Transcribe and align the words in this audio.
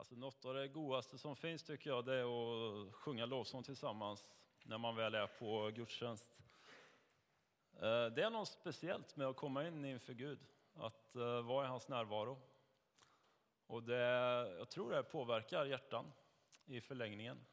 Alltså 0.00 0.14
något 0.14 0.44
av 0.44 0.54
det 0.54 0.68
godaste 0.68 1.18
som 1.18 1.36
finns 1.36 1.62
tycker 1.62 1.90
jag 1.90 2.04
det 2.04 2.14
är 2.14 2.24
att 2.24 2.94
sjunga 2.94 3.26
lovsång 3.26 3.62
tillsammans 3.62 4.28
när 4.62 4.78
man 4.78 4.96
väl 4.96 5.14
är 5.14 5.26
på 5.26 5.70
gudstjänst. 5.74 6.38
Eh, 7.74 8.06
det 8.06 8.22
är 8.22 8.30
något 8.30 8.48
speciellt 8.48 9.16
med 9.16 9.26
att 9.26 9.36
komma 9.36 9.66
in 9.66 9.84
inför 9.84 10.12
Gud, 10.12 10.38
att 10.74 11.16
eh, 11.16 11.42
vara 11.42 11.64
i 11.64 11.68
hans 11.68 11.88
närvaro. 11.88 12.40
Och 13.66 13.82
det, 13.82 13.96
jag 14.58 14.68
tror 14.68 14.90
det 14.90 15.02
påverkar 15.02 15.66
hjärtan 15.66 16.12
i 16.64 16.80
förlängningen. 16.80 17.46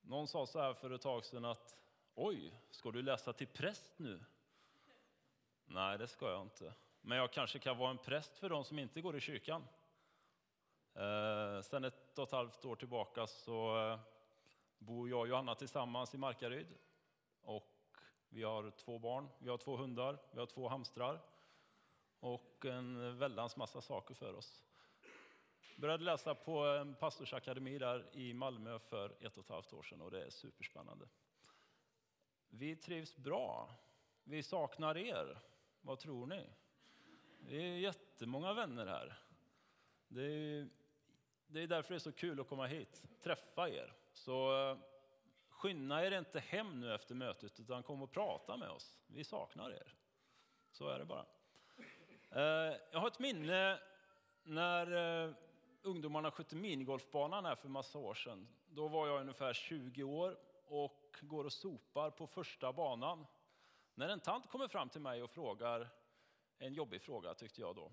Någon 0.00 0.28
sa 0.28 0.46
så 0.46 0.60
här 0.60 0.74
för 0.74 0.90
ett 0.90 1.02
tag 1.02 1.24
sedan 1.24 1.44
att 1.44 1.76
oj, 2.14 2.60
ska 2.70 2.90
du 2.90 3.02
läsa 3.02 3.32
till 3.32 3.48
präst 3.48 3.92
nu? 3.96 4.24
Nej, 5.64 5.98
det 5.98 6.08
ska 6.08 6.30
jag 6.30 6.42
inte. 6.42 6.74
Men 7.06 7.18
jag 7.18 7.32
kanske 7.32 7.58
kan 7.58 7.78
vara 7.78 7.90
en 7.90 7.98
präst 7.98 8.38
för 8.38 8.48
de 8.48 8.64
som 8.64 8.78
inte 8.78 9.00
går 9.00 9.16
i 9.16 9.20
kyrkan. 9.20 9.64
Eh, 10.94 11.60
sen 11.60 11.84
ett 11.84 12.18
och 12.18 12.24
ett 12.24 12.32
halvt 12.32 12.64
år 12.64 12.76
tillbaka 12.76 13.26
så 13.26 13.78
eh, 13.78 13.98
bor 14.78 15.08
jag 15.08 15.20
och 15.20 15.28
Johanna 15.28 15.54
tillsammans 15.54 16.14
i 16.14 16.18
Markaryd. 16.18 16.66
Och 17.40 17.98
vi 18.28 18.42
har 18.42 18.70
två 18.70 18.98
barn, 18.98 19.28
vi 19.38 19.50
har 19.50 19.58
två 19.58 19.76
hundar, 19.76 20.18
vi 20.32 20.38
har 20.38 20.46
två 20.46 20.68
hamstrar 20.68 21.20
och 22.20 22.64
en 22.64 23.18
väldans 23.18 23.56
massa 23.56 23.80
saker 23.80 24.14
för 24.14 24.34
oss. 24.34 24.64
Jag 25.74 25.80
Började 25.80 26.04
läsa 26.04 26.34
på 26.34 26.58
en 26.64 26.94
pastorsakademi 26.94 27.78
där 27.78 28.10
i 28.12 28.34
Malmö 28.34 28.78
för 28.78 29.16
ett 29.20 29.36
och 29.38 29.44
ett 29.44 29.50
halvt 29.50 29.72
år 29.72 29.82
sedan 29.82 30.00
och 30.00 30.10
det 30.10 30.24
är 30.26 30.30
superspännande. 30.30 31.08
Vi 32.48 32.76
trivs 32.76 33.16
bra. 33.16 33.70
Vi 34.24 34.42
saknar 34.42 34.96
er. 34.96 35.38
Vad 35.80 35.98
tror 35.98 36.26
ni? 36.26 36.46
Det 37.48 37.56
är 37.56 37.76
jättemånga 37.76 38.52
vänner 38.52 38.86
här. 38.86 39.18
Det 40.08 40.22
är, 40.22 40.68
det 41.46 41.62
är 41.62 41.66
därför 41.66 41.94
det 41.94 41.96
är 41.96 41.98
så 41.98 42.12
kul 42.12 42.40
att 42.40 42.48
komma 42.48 42.66
hit, 42.66 43.08
träffa 43.22 43.68
er. 43.68 43.92
Så 44.12 44.68
eh, 44.70 44.78
skynda 45.48 46.06
er 46.06 46.18
inte 46.18 46.40
hem 46.40 46.80
nu 46.80 46.94
efter 46.94 47.14
mötet, 47.14 47.60
utan 47.60 47.82
kom 47.82 48.02
och 48.02 48.12
prata 48.12 48.56
med 48.56 48.70
oss. 48.70 48.98
Vi 49.06 49.24
saknar 49.24 49.70
er. 49.70 49.94
Så 50.70 50.88
är 50.88 50.98
det 50.98 51.04
bara. 51.04 51.26
Eh, 52.30 52.76
jag 52.92 53.00
har 53.00 53.06
ett 53.06 53.18
minne 53.18 53.80
när 54.42 54.92
eh, 55.26 55.34
ungdomarna 55.82 56.30
skötte 56.30 56.56
minigolfbanan 56.56 57.44
här 57.44 57.54
för 57.54 57.68
massa 57.68 57.98
år 57.98 58.14
sedan. 58.14 58.48
Då 58.68 58.88
var 58.88 59.08
jag 59.08 59.20
ungefär 59.20 59.52
20 59.52 60.02
år 60.02 60.38
och 60.66 61.16
går 61.20 61.44
och 61.44 61.52
sopar 61.52 62.10
på 62.10 62.26
första 62.26 62.72
banan. 62.72 63.26
När 63.94 64.08
en 64.08 64.20
tant 64.20 64.50
kommer 64.50 64.68
fram 64.68 64.88
till 64.88 65.00
mig 65.00 65.22
och 65.22 65.30
frågar 65.30 65.90
en 66.64 66.74
jobbig 66.74 67.02
fråga 67.02 67.34
tyckte 67.34 67.60
jag 67.60 67.76
då. 67.76 67.92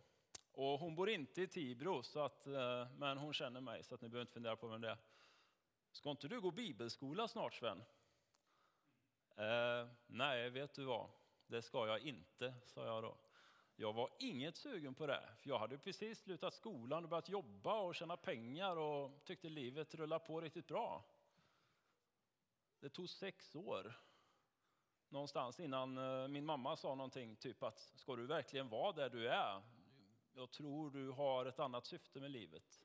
Och 0.51 0.79
hon 0.79 0.95
bor 0.95 1.09
inte 1.09 1.41
i 1.41 1.47
Tibro, 1.47 2.03
så 2.03 2.19
att, 2.19 2.47
eh, 2.47 2.87
men 2.97 3.17
hon 3.17 3.33
känner 3.33 3.61
mig 3.61 3.83
så 3.83 3.95
att 3.95 4.01
ni 4.01 4.09
behöver 4.09 4.21
inte 4.21 4.33
fundera 4.33 4.55
på 4.55 4.67
vem 4.67 4.81
det 4.81 4.89
är. 4.89 4.97
Ska 5.91 6.11
inte 6.11 6.27
du 6.27 6.41
gå 6.41 6.51
bibelskola 6.51 7.27
snart 7.27 7.53
Sven? 7.53 7.83
Eh, 9.35 9.87
nej, 10.07 10.49
vet 10.49 10.73
du 10.73 10.85
vad? 10.85 11.09
Det 11.47 11.61
ska 11.61 11.87
jag 11.87 11.99
inte, 11.99 12.53
sa 12.65 12.85
jag 12.85 13.03
då. 13.03 13.17
Jag 13.75 13.93
var 13.93 14.09
inget 14.19 14.55
sugen 14.55 14.93
på 14.93 15.07
det, 15.07 15.29
för 15.39 15.49
jag 15.49 15.59
hade 15.59 15.77
precis 15.77 16.19
slutat 16.19 16.53
skolan 16.53 17.03
och 17.03 17.09
börjat 17.09 17.29
jobba 17.29 17.81
och 17.81 17.95
tjäna 17.95 18.17
pengar 18.17 18.75
och 18.75 19.23
tyckte 19.25 19.49
livet 19.49 19.95
rullade 19.95 20.25
på 20.25 20.41
riktigt 20.41 20.67
bra. 20.67 21.05
Det 22.79 22.89
tog 22.89 23.09
sex 23.09 23.55
år 23.55 23.93
någonstans 25.11 25.59
innan 25.59 25.97
eh, 25.97 26.27
min 26.27 26.45
mamma 26.45 26.75
sa 26.75 26.95
någonting, 26.95 27.35
typ 27.35 27.63
att 27.63 27.79
ska 27.79 28.15
du 28.15 28.25
verkligen 28.25 28.69
vara 28.69 28.91
där 28.91 29.09
du 29.09 29.29
är? 29.29 29.61
Jag 30.33 30.51
tror 30.51 30.91
du 30.91 31.09
har 31.09 31.45
ett 31.45 31.59
annat 31.59 31.85
syfte 31.85 32.19
med 32.19 32.31
livet. 32.31 32.81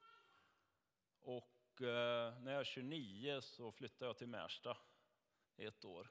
Och 1.20 1.82
eh, 1.82 2.38
när 2.40 2.52
jag 2.52 2.60
är 2.60 2.64
29 2.64 3.40
så 3.40 3.72
flyttar 3.72 4.06
jag 4.06 4.16
till 4.16 4.28
Märsta 4.28 4.76
ett 5.56 5.84
år 5.84 6.10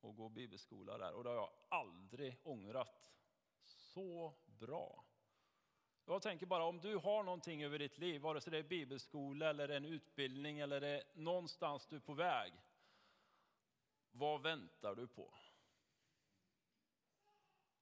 och 0.00 0.16
går 0.16 0.28
bibelskola 0.28 0.98
där. 0.98 1.12
Och 1.12 1.24
det 1.24 1.30
har 1.30 1.36
jag 1.36 1.50
aldrig 1.68 2.36
ångrat. 2.42 3.12
Så 3.62 4.34
bra. 4.46 5.04
Jag 6.06 6.22
tänker 6.22 6.46
bara 6.46 6.64
om 6.64 6.80
du 6.80 6.96
har 6.96 7.22
någonting 7.22 7.64
över 7.64 7.78
ditt 7.78 7.98
liv, 7.98 8.20
vare 8.20 8.40
sig 8.40 8.50
det 8.50 8.58
är 8.58 8.62
bibelskola 8.62 9.50
eller 9.50 9.68
en 9.68 9.84
utbildning 9.84 10.58
eller 10.58 10.80
det 10.80 10.88
är 10.88 11.02
någonstans 11.14 11.86
du 11.86 11.96
är 11.96 12.00
på 12.00 12.14
väg. 12.14 12.52
Vad 14.10 14.42
väntar 14.42 14.94
du 14.94 15.06
på? 15.06 15.34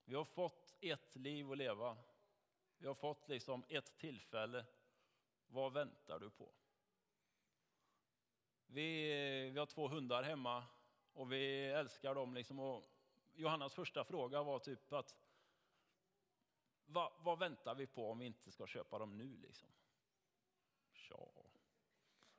Vi 0.04 0.14
har 0.14 0.24
fått 0.24 0.74
ett 0.80 1.16
liv 1.16 1.52
att 1.52 1.58
leva. 1.58 1.96
Vi 2.78 2.86
har 2.86 2.94
fått 2.94 3.28
liksom 3.28 3.64
ett 3.68 3.98
tillfälle. 3.98 4.64
Vad 5.46 5.72
väntar 5.72 6.18
du 6.18 6.30
på? 6.30 6.52
Vi, 8.66 9.10
vi 9.50 9.58
har 9.58 9.66
två 9.66 9.88
hundar 9.88 10.22
hemma 10.22 10.64
och 11.12 11.32
vi 11.32 11.66
älskar 11.66 12.14
dem. 12.14 12.34
Liksom 12.34 12.60
och 12.60 12.84
Johannas 13.34 13.74
första 13.74 14.04
fråga 14.04 14.42
var 14.42 14.58
typ 14.58 14.92
att 14.92 15.16
vad, 16.86 17.12
vad, 17.18 17.38
väntar 17.38 17.74
vi 17.74 17.86
på 17.86 18.10
om 18.10 18.18
vi 18.18 18.26
inte 18.26 18.50
ska 18.52 18.66
köpa 18.66 18.98
dem 18.98 19.18
nu? 19.18 19.36
Liksom? 19.36 19.68
Tja, 20.92 21.28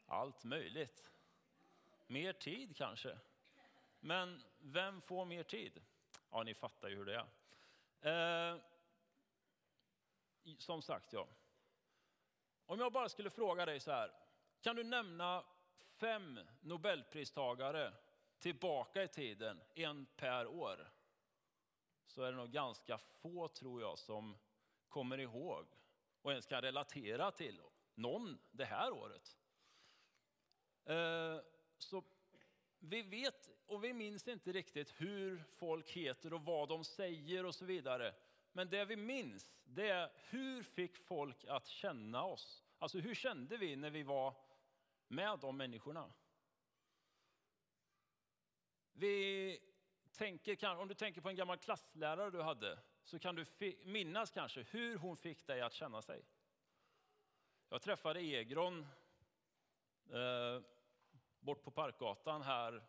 allt 0.05 0.43
möjligt. 0.43 1.11
Mer 2.07 2.33
tid 2.33 2.75
kanske. 2.75 3.19
Men 3.99 4.43
vem 4.59 5.01
får 5.01 5.25
mer 5.25 5.43
tid? 5.43 5.81
Ja, 6.31 6.43
ni 6.43 6.53
fattar 6.53 6.89
ju 6.89 6.95
hur 6.95 7.05
det 7.05 7.15
är. 7.15 7.27
Eh, 8.05 8.57
som 10.57 10.81
sagt, 10.81 11.13
ja. 11.13 11.27
Om 12.65 12.79
jag 12.79 12.93
bara 12.93 13.09
skulle 13.09 13.29
fråga 13.29 13.65
dig 13.65 13.79
så 13.79 13.91
här. 13.91 14.11
Kan 14.61 14.75
du 14.75 14.83
nämna 14.83 15.45
fem 15.99 16.39
nobelpristagare 16.61 17.93
tillbaka 18.39 19.03
i 19.03 19.07
tiden, 19.07 19.61
en 19.75 20.05
per 20.05 20.47
år? 20.47 20.91
Så 22.07 22.23
är 22.23 22.31
det 22.31 22.37
nog 22.37 22.51
ganska 22.51 22.97
få, 22.97 23.47
tror 23.47 23.81
jag, 23.81 23.99
som 23.99 24.37
kommer 24.87 25.17
ihåg 25.17 25.65
och 26.21 26.31
ens 26.31 26.45
kan 26.45 26.61
relatera 26.61 27.31
till 27.31 27.61
någon 27.95 28.37
det 28.51 28.65
här 28.65 28.91
året. 28.91 29.37
Eh, 30.85 31.39
så 31.77 32.03
vi 32.85 33.01
vet 33.01 33.49
och 33.65 33.83
vi 33.83 33.93
minns 33.93 34.27
inte 34.27 34.51
riktigt 34.51 34.93
hur 34.97 35.43
folk 35.55 35.91
heter 35.91 36.33
och 36.33 36.41
vad 36.41 36.69
de 36.69 36.83
säger 36.83 37.45
och 37.45 37.55
så 37.55 37.65
vidare. 37.65 38.13
Men 38.51 38.69
det 38.69 38.85
vi 38.85 38.95
minns, 38.95 39.53
det 39.63 39.89
är 39.89 40.11
hur 40.29 40.63
fick 40.63 40.97
folk 40.97 41.45
att 41.45 41.67
känna 41.67 42.23
oss? 42.23 42.63
Alltså 42.79 42.99
hur 42.99 43.15
kände 43.15 43.57
vi 43.57 43.75
när 43.75 43.89
vi 43.89 44.03
var 44.03 44.33
med 45.07 45.39
de 45.39 45.57
människorna? 45.57 46.13
Vi 48.93 49.59
tänker, 50.11 50.77
om 50.77 50.87
du 50.87 50.93
tänker 50.93 51.21
på 51.21 51.29
en 51.29 51.35
gammal 51.35 51.57
klasslärare 51.57 52.29
du 52.29 52.41
hade, 52.41 52.79
så 53.03 53.19
kan 53.19 53.35
du 53.35 53.45
minnas 53.83 54.31
kanske 54.31 54.65
hur 54.69 54.97
hon 54.97 55.17
fick 55.17 55.47
dig 55.47 55.61
att 55.61 55.73
känna 55.73 56.01
sig. 56.01 56.25
Jag 57.69 57.81
träffade 57.81 58.21
Egron 58.21 58.87
eh, 60.09 60.61
bort 61.45 61.63
på 61.63 61.71
Parkgatan 61.71 62.41
här 62.41 62.83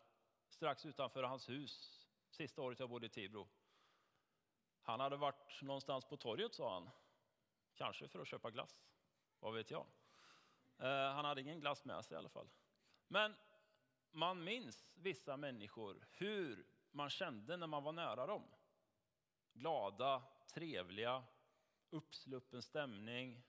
strax 0.49 0.85
utanför 0.85 1.23
hans 1.23 1.49
hus 1.49 2.03
sista 2.29 2.61
året 2.61 2.79
jag 2.79 2.89
bodde 2.89 3.05
i 3.05 3.09
Tibro. 3.09 3.47
Han 4.81 4.99
hade 4.99 5.17
varit 5.17 5.61
någonstans 5.61 6.05
på 6.05 6.17
torget 6.17 6.53
sa 6.53 6.73
han. 6.73 6.89
Kanske 7.75 8.07
för 8.07 8.19
att 8.19 8.27
köpa 8.27 8.51
glass, 8.51 8.85
vad 9.39 9.53
vet 9.53 9.71
jag. 9.71 9.85
Eh, 10.77 11.13
han 11.13 11.25
hade 11.25 11.41
ingen 11.41 11.59
glass 11.59 11.85
med 11.85 12.05
sig 12.05 12.15
i 12.15 12.17
alla 12.17 12.29
fall. 12.29 12.49
Men 13.07 13.35
man 14.11 14.43
minns 14.43 14.89
vissa 14.95 15.37
människor, 15.37 16.07
hur 16.11 16.67
man 16.91 17.09
kände 17.09 17.57
när 17.57 17.67
man 17.67 17.83
var 17.83 17.91
nära 17.91 18.27
dem. 18.27 18.43
Glada, 19.53 20.23
trevliga, 20.53 21.23
uppsluppen 21.89 22.61
stämning, 22.61 23.43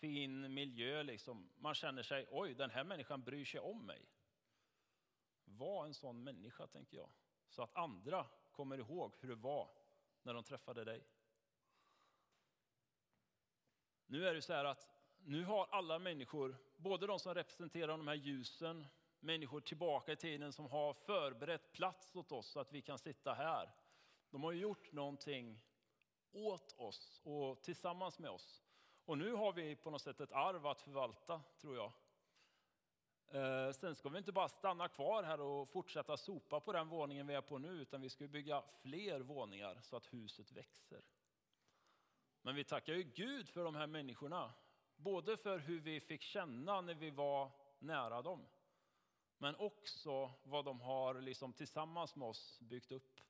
fin 0.00 0.54
miljö. 0.54 1.02
Liksom. 1.02 1.50
Man 1.56 1.74
känner 1.74 2.02
sig, 2.02 2.26
oj, 2.30 2.54
den 2.54 2.70
här 2.70 2.84
människan 2.84 3.22
bryr 3.22 3.44
sig 3.44 3.60
om 3.60 3.86
mig. 3.86 4.08
Var 5.44 5.86
en 5.86 5.94
sån 5.94 6.24
människa, 6.24 6.66
tänker 6.66 6.96
jag. 6.96 7.10
Så 7.48 7.62
att 7.62 7.76
andra 7.76 8.26
kommer 8.52 8.78
ihåg 8.78 9.14
hur 9.20 9.28
det 9.28 9.34
var 9.34 9.70
när 10.22 10.34
de 10.34 10.44
träffade 10.44 10.84
dig. 10.84 11.04
Nu 14.06 14.28
är 14.28 14.34
det 14.34 14.42
så 14.42 14.52
här 14.52 14.64
att 14.64 14.88
nu 15.18 15.44
har 15.44 15.66
alla 15.70 15.98
människor, 15.98 16.56
både 16.76 17.06
de 17.06 17.18
som 17.18 17.34
representerar 17.34 17.88
de 17.88 18.08
här 18.08 18.14
ljusen, 18.14 18.86
människor 19.20 19.60
tillbaka 19.60 20.12
i 20.12 20.16
tiden 20.16 20.52
som 20.52 20.66
har 20.66 20.94
förberett 20.94 21.72
plats 21.72 22.16
åt 22.16 22.32
oss 22.32 22.46
så 22.46 22.60
att 22.60 22.72
vi 22.72 22.82
kan 22.82 22.98
sitta 22.98 23.34
här. 23.34 23.70
De 24.30 24.42
har 24.42 24.52
gjort 24.52 24.92
någonting 24.92 25.60
åt 26.32 26.72
oss 26.72 27.20
och 27.24 27.62
tillsammans 27.62 28.18
med 28.18 28.30
oss. 28.30 28.64
Och 29.10 29.18
nu 29.18 29.32
har 29.32 29.52
vi 29.52 29.76
på 29.76 29.90
något 29.90 30.02
sätt 30.02 30.20
ett 30.20 30.32
arv 30.32 30.66
att 30.66 30.80
förvalta, 30.80 31.42
tror 31.60 31.76
jag. 31.76 31.92
Eh, 33.28 33.72
sen 33.72 33.94
ska 33.94 34.08
vi 34.08 34.18
inte 34.18 34.32
bara 34.32 34.48
stanna 34.48 34.88
kvar 34.88 35.22
här 35.22 35.40
och 35.40 35.68
fortsätta 35.68 36.16
sopa 36.16 36.60
på 36.60 36.72
den 36.72 36.88
våningen 36.88 37.26
vi 37.26 37.34
är 37.34 37.40
på 37.40 37.58
nu, 37.58 37.68
utan 37.68 38.00
vi 38.00 38.10
ska 38.10 38.28
bygga 38.28 38.62
fler 38.82 39.20
våningar 39.20 39.80
så 39.82 39.96
att 39.96 40.14
huset 40.14 40.52
växer. 40.52 41.02
Men 42.42 42.54
vi 42.54 42.64
tackar 42.64 42.94
ju 42.94 43.02
Gud 43.02 43.48
för 43.48 43.64
de 43.64 43.74
här 43.74 43.86
människorna. 43.86 44.52
Både 44.96 45.36
för 45.36 45.58
hur 45.58 45.80
vi 45.80 46.00
fick 46.00 46.22
känna 46.22 46.80
när 46.80 46.94
vi 46.94 47.10
var 47.10 47.50
nära 47.78 48.22
dem. 48.22 48.46
Men 49.38 49.56
också 49.56 50.32
vad 50.42 50.64
de 50.64 50.80
har 50.80 51.14
liksom 51.14 51.52
tillsammans 51.52 52.16
med 52.16 52.28
oss 52.28 52.60
byggt 52.60 52.92
upp. 52.92 53.20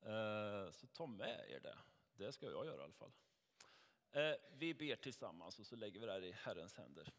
Eh, 0.00 0.70
så 0.70 0.86
ta 0.86 1.06
med 1.06 1.50
er 1.50 1.60
det. 1.60 1.78
Det 2.14 2.32
ska 2.32 2.46
jag 2.46 2.66
göra 2.66 2.80
i 2.80 2.84
alla 2.84 2.92
fall. 2.92 3.12
Eh, 4.12 4.32
vi 4.58 4.74
ber 4.74 4.96
tillsammans 4.96 5.58
och 5.58 5.66
så 5.66 5.76
lägger 5.76 6.00
vi 6.00 6.06
det 6.06 6.12
här 6.12 6.24
i 6.24 6.32
Herrens 6.32 6.76
händer. 6.76 7.12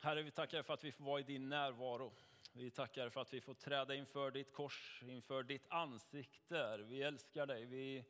Herre, 0.00 0.22
vi 0.22 0.30
tackar 0.30 0.62
för 0.62 0.74
att 0.74 0.84
vi 0.84 0.92
får 0.92 1.04
vara 1.04 1.20
i 1.20 1.22
din 1.22 1.48
närvaro. 1.48 2.12
Vi 2.52 2.70
tackar 2.70 3.08
för 3.08 3.20
att 3.20 3.34
vi 3.34 3.40
får 3.40 3.54
träda 3.54 3.94
inför 3.94 4.30
ditt 4.30 4.52
kors, 4.52 5.02
inför 5.06 5.42
ditt 5.42 5.66
ansikte. 5.68 6.76
Vi 6.76 7.02
älskar 7.02 7.46
dig. 7.46 7.64
Vi, 7.64 8.04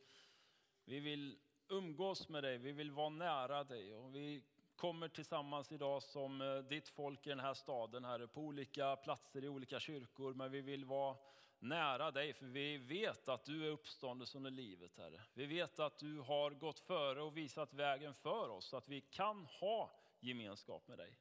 vi 0.84 1.00
vill 1.00 1.38
umgås 1.68 2.28
med 2.28 2.44
dig, 2.44 2.58
vi 2.58 2.72
vill 2.72 2.90
vara 2.90 3.08
nära 3.08 3.64
dig. 3.64 3.94
Och 3.94 4.14
vi 4.14 4.42
kommer 4.76 5.08
tillsammans 5.08 5.72
idag 5.72 6.02
som 6.02 6.40
eh, 6.40 6.58
ditt 6.58 6.88
folk 6.88 7.26
i 7.26 7.30
den 7.30 7.40
här 7.40 7.54
staden, 7.54 8.04
Herre, 8.04 8.26
på 8.26 8.40
olika 8.40 8.96
platser 8.96 9.44
i 9.44 9.48
olika 9.48 9.80
kyrkor. 9.80 10.34
Men 10.34 10.50
vi 10.50 10.60
vill 10.60 10.84
vara 10.84 11.16
nära 11.62 12.10
dig, 12.10 12.32
för 12.32 12.46
vi 12.46 12.78
vet 12.78 13.28
att 13.28 13.44
du 13.44 13.66
är 13.66 13.70
uppståndelsen 13.70 14.46
och 14.46 14.52
livet, 14.52 14.96
Herre. 14.96 15.22
Vi 15.34 15.46
vet 15.46 15.78
att 15.78 15.98
du 15.98 16.18
har 16.18 16.50
gått 16.50 16.80
före 16.80 17.22
och 17.22 17.36
visat 17.36 17.74
vägen 17.74 18.14
för 18.14 18.48
oss, 18.48 18.64
så 18.66 18.76
att 18.76 18.88
vi 18.88 19.00
kan 19.00 19.46
ha 19.46 19.90
gemenskap 20.20 20.88
med 20.88 20.98
dig. 20.98 21.16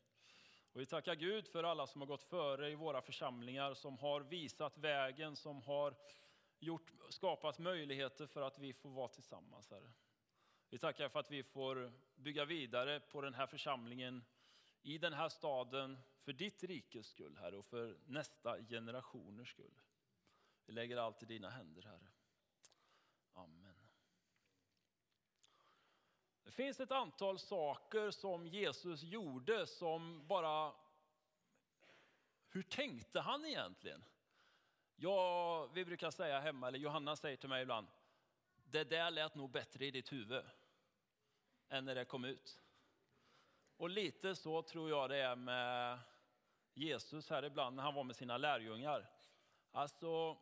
Och 0.73 0.81
vi 0.81 0.85
tackar 0.85 1.15
Gud 1.15 1.47
för 1.47 1.63
alla 1.63 1.88
som 1.88 2.01
har 2.01 2.07
gått 2.07 2.23
före 2.23 2.69
i 2.69 2.75
våra 2.75 3.01
församlingar, 3.01 3.73
som 3.73 3.97
har 3.97 4.21
visat 4.21 4.77
vägen, 4.77 5.35
som 5.35 5.61
har 5.61 5.95
gjort, 6.59 6.91
skapat 7.09 7.59
möjligheter 7.59 8.27
för 8.27 8.41
att 8.41 8.59
vi 8.59 8.73
får 8.73 8.89
vara 8.89 9.07
tillsammans, 9.07 9.71
Herre. 9.71 9.91
Vi 10.69 10.77
tackar 10.77 11.09
för 11.09 11.19
att 11.19 11.31
vi 11.31 11.43
får 11.43 11.91
bygga 12.15 12.45
vidare 12.45 12.99
på 12.99 13.21
den 13.21 13.33
här 13.33 13.47
församlingen, 13.47 14.23
i 14.81 14.97
den 14.97 15.13
här 15.13 15.29
staden, 15.29 15.97
för 16.21 16.33
ditt 16.33 16.63
rikes 16.63 17.07
skull, 17.07 17.38
Herre, 17.38 17.57
och 17.57 17.65
för 17.65 17.97
nästa 18.05 18.57
generationers 18.63 19.49
skull. 19.49 19.81
Vi 20.65 20.73
lägger 20.73 20.97
allt 20.97 21.23
i 21.23 21.25
dina 21.25 21.49
händer, 21.49 21.81
Herre. 21.81 22.11
Amen. 23.33 23.75
Det 26.43 26.51
finns 26.51 26.79
ett 26.79 26.91
antal 26.91 27.39
saker 27.39 28.11
som 28.11 28.47
Jesus 28.47 29.03
gjorde 29.03 29.67
som 29.67 30.27
bara... 30.27 30.73
Hur 32.49 32.63
tänkte 32.63 33.19
han 33.19 33.45
egentligen? 33.45 34.03
Ja, 34.95 35.65
vi 35.65 35.85
brukar 35.85 36.11
säga 36.11 36.39
hemma, 36.39 36.67
eller 36.67 36.79
Johanna 36.79 37.15
säger 37.15 37.37
till 37.37 37.49
mig 37.49 37.61
ibland, 37.61 37.87
det 38.63 38.83
där 38.83 39.11
lät 39.11 39.35
nog 39.35 39.51
bättre 39.51 39.85
i 39.85 39.91
ditt 39.91 40.11
huvud 40.11 40.45
än 41.69 41.85
när 41.85 41.95
det 41.95 42.05
kom 42.05 42.25
ut. 42.25 42.61
Och 43.77 43.89
lite 43.89 44.35
så 44.35 44.61
tror 44.61 44.89
jag 44.89 45.09
det 45.09 45.17
är 45.17 45.35
med 45.35 45.99
Jesus 46.73 47.29
här 47.29 47.43
ibland 47.43 47.75
när 47.75 47.83
han 47.83 47.93
var 47.93 48.03
med 48.03 48.15
sina 48.15 48.37
lärjungar. 48.37 49.09
Alltså, 49.71 50.37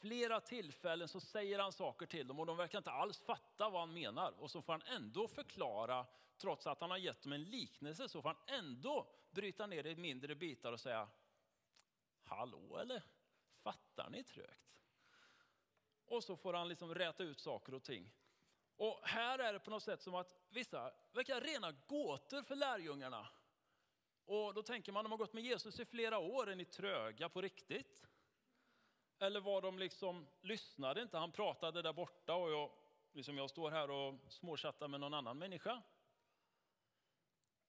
flera 0.00 0.40
tillfällen 0.40 1.08
så 1.08 1.20
säger 1.20 1.58
han 1.58 1.72
saker 1.72 2.06
till 2.06 2.26
dem 2.26 2.40
och 2.40 2.46
de 2.46 2.56
verkar 2.56 2.78
inte 2.78 2.90
alls 2.90 3.18
fatta 3.18 3.70
vad 3.70 3.80
han 3.80 3.92
menar. 3.92 4.34
Och 4.40 4.50
så 4.50 4.62
får 4.62 4.72
han 4.72 4.82
ändå 4.82 5.28
förklara, 5.28 6.06
trots 6.36 6.66
att 6.66 6.80
han 6.80 6.90
har 6.90 6.98
gett 6.98 7.22
dem 7.22 7.32
en 7.32 7.44
liknelse, 7.44 8.08
så 8.08 8.22
får 8.22 8.28
han 8.28 8.58
ändå 8.58 9.08
bryta 9.30 9.66
ner 9.66 9.82
det 9.82 9.90
i 9.90 9.96
mindre 9.96 10.34
bitar 10.34 10.72
och 10.72 10.80
säga, 10.80 11.08
hallå 12.24 12.78
eller? 12.78 13.02
Fattar 13.62 14.10
ni 14.10 14.24
trögt? 14.24 14.82
Och 16.06 16.24
så 16.24 16.36
får 16.36 16.54
han 16.54 16.68
liksom 16.68 16.94
räta 16.94 17.22
ut 17.22 17.40
saker 17.40 17.74
och 17.74 17.82
ting. 17.82 18.12
Och 18.76 19.00
här 19.02 19.38
är 19.38 19.52
det 19.52 19.58
på 19.58 19.70
något 19.70 19.82
sätt 19.82 20.02
som 20.02 20.14
att 20.14 20.36
vissa 20.48 20.92
verkar 21.12 21.40
rena 21.40 21.72
gåtor 21.72 22.42
för 22.42 22.56
lärjungarna. 22.56 23.28
Och 24.24 24.54
då 24.54 24.62
tänker 24.62 24.92
man, 24.92 25.04
de 25.04 25.10
har 25.10 25.18
gått 25.18 25.32
med 25.32 25.44
Jesus 25.44 25.80
i 25.80 25.84
flera 25.84 26.18
år, 26.18 26.50
är 26.50 26.56
ni 26.56 26.64
tröga 26.64 27.28
på 27.28 27.40
riktigt? 27.42 28.06
Eller 29.18 29.40
var 29.40 29.62
de 29.62 29.78
liksom, 29.78 30.26
lyssnade 30.40 31.02
inte, 31.02 31.18
han 31.18 31.32
pratade 31.32 31.82
där 31.82 31.92
borta 31.92 32.34
och 32.34 32.50
jag, 32.50 32.70
liksom 33.12 33.36
jag 33.36 33.50
står 33.50 33.70
här 33.70 33.90
och 33.90 34.14
småchattar 34.28 34.88
med 34.88 35.00
någon 35.00 35.14
annan 35.14 35.38
människa. 35.38 35.82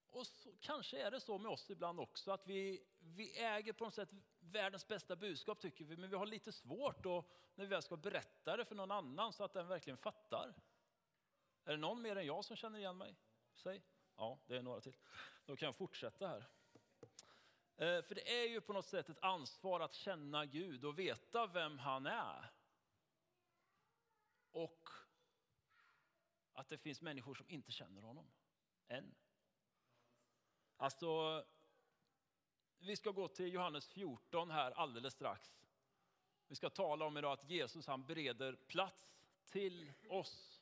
Och 0.10 0.28
så, 0.28 0.50
kanske 0.62 1.02
är 1.02 1.12
det 1.12 1.20
så 1.20 1.38
med 1.38 1.52
oss 1.52 1.70
ibland 1.70 2.00
också, 2.00 2.32
att 2.32 2.48
vi, 2.48 2.88
vi 3.00 3.40
äger 3.40 3.74
på 3.74 3.84
något 3.84 3.94
sätt 3.94 4.10
världens 4.40 4.88
bästa 4.88 5.16
budskap 5.16 5.60
tycker 5.60 5.86
vi, 5.86 5.98
men 5.98 6.10
vi 6.10 6.16
har 6.16 6.26
lite 6.26 6.52
svårt 6.52 7.04
då, 7.04 7.24
när 7.56 7.66
vi 7.66 7.70
väl 7.70 7.82
ska 7.82 7.98
berätta 7.98 8.58
det 8.58 8.66
för 8.66 8.76
någon 8.76 8.92
annan 8.92 9.34
så 9.34 9.44
att 9.44 9.54
den 9.54 9.68
verkligen 9.68 9.98
fattar. 9.98 10.54
Är 11.64 11.72
det 11.72 11.78
någon 11.78 12.02
mer 12.02 12.16
än 12.16 12.26
jag 12.26 12.46
som 12.46 12.56
känner 12.56 12.80
igen 12.80 12.98
mig? 12.98 13.16
Säg. 13.54 13.84
Ja, 14.16 14.40
det 14.48 14.58
är 14.58 14.62
några 14.62 14.82
till. 14.82 14.96
Då 15.46 15.56
kan 15.56 15.66
jag 15.66 15.76
fortsätta 15.76 16.28
här. 16.28 16.46
Eh, 17.78 18.02
för 18.02 18.16
det 18.16 18.44
är 18.44 18.48
ju 18.48 18.62
på 18.62 18.74
något 18.74 18.86
sätt 18.86 19.10
ett 19.10 19.24
ansvar 19.24 19.80
att 19.80 19.94
känna 19.94 20.46
Gud 20.46 20.86
och 20.86 21.00
veta 21.00 21.48
vem 21.48 21.80
han 21.80 22.06
är. 22.06 22.52
Och 24.52 24.90
att 26.54 26.70
det 26.70 26.78
finns 26.78 27.02
människor 27.02 27.36
som 27.36 27.50
inte 27.50 27.72
känner 27.72 28.02
honom. 28.02 28.32
Än. 28.88 29.16
Alltså, 30.78 31.44
vi 32.80 32.96
ska 32.96 33.12
gå 33.12 33.28
till 33.28 33.54
Johannes 33.54 33.88
14 33.88 34.52
här 34.52 34.72
alldeles 34.72 35.14
strax. 35.14 35.58
Vi 36.48 36.56
ska 36.56 36.70
tala 36.70 37.06
om 37.06 37.18
idag 37.18 37.32
att 37.32 37.50
Jesus 37.50 37.88
han 37.88 38.06
bereder 38.06 38.56
plats 38.56 39.18
till 39.46 39.92
oss. 40.10 40.62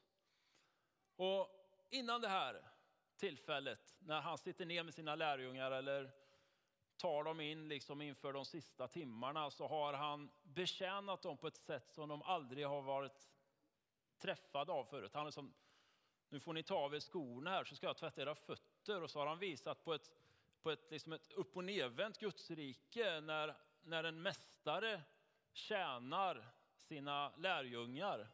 Och 1.16 1.50
innan 1.90 2.22
det 2.22 2.28
här 2.28 2.64
tillfället, 3.16 3.96
när 4.00 4.22
han 4.22 4.38
sitter 4.38 4.66
ner 4.66 4.84
med 4.84 4.94
sina 4.94 5.16
lärjungar 5.16 5.72
eller 5.72 6.25
tar 7.06 7.24
dem 7.24 7.42
in 7.42 7.68
liksom 7.68 8.02
inför 8.02 8.34
de 8.34 8.46
sista 8.46 8.88
timmarna, 8.88 9.52
så 9.52 9.68
har 9.68 9.94
han 9.94 10.32
betjänat 10.44 11.22
dem 11.22 11.38
på 11.38 11.48
ett 11.48 11.58
sätt 11.58 11.92
som 11.92 12.10
de 12.10 12.22
aldrig 12.22 12.68
har 12.68 12.82
varit 12.82 13.30
träffade 14.18 14.72
av 14.72 14.86
förut. 14.86 15.14
Han 15.14 15.28
är 15.28 15.32
som, 15.32 15.54
nu 16.30 16.40
får 16.40 16.54
ni 16.54 16.64
ta 16.64 16.76
av 16.76 16.96
er 16.96 17.00
skorna 17.00 17.50
här 17.50 17.64
så 17.64 17.76
ska 17.76 17.88
jag 17.88 17.98
tvätta 17.98 18.22
era 18.22 18.36
fötter. 18.36 19.02
Och 19.02 19.12
så 19.12 19.20
har 19.20 19.28
han 19.28 19.40
visat 19.40 19.84
på 19.84 19.94
ett, 19.94 20.12
på 20.62 20.72
ett, 20.72 20.92
liksom 20.92 21.14
ett 21.14 21.32
upp 21.32 21.58
och 21.58 21.64
nedvänt 21.64 22.20
gudsrike 22.20 23.22
när, 23.22 23.58
när 23.84 24.04
en 24.04 24.22
mästare 24.22 25.02
tjänar 25.54 26.46
sina 26.80 27.36
lärjungar. 27.38 28.28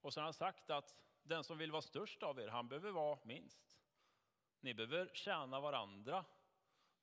Och 0.00 0.14
så 0.14 0.20
har 0.20 0.24
han 0.24 0.34
sagt 0.34 0.70
att 0.70 0.96
den 1.22 1.44
som 1.44 1.58
vill 1.58 1.72
vara 1.72 1.82
störst 1.82 2.22
av 2.22 2.40
er, 2.40 2.48
han 2.48 2.68
behöver 2.68 2.90
vara 2.90 3.18
minst. 3.24 3.76
Ni 4.60 4.74
behöver 4.74 5.10
tjäna 5.14 5.60
varandra. 5.60 6.24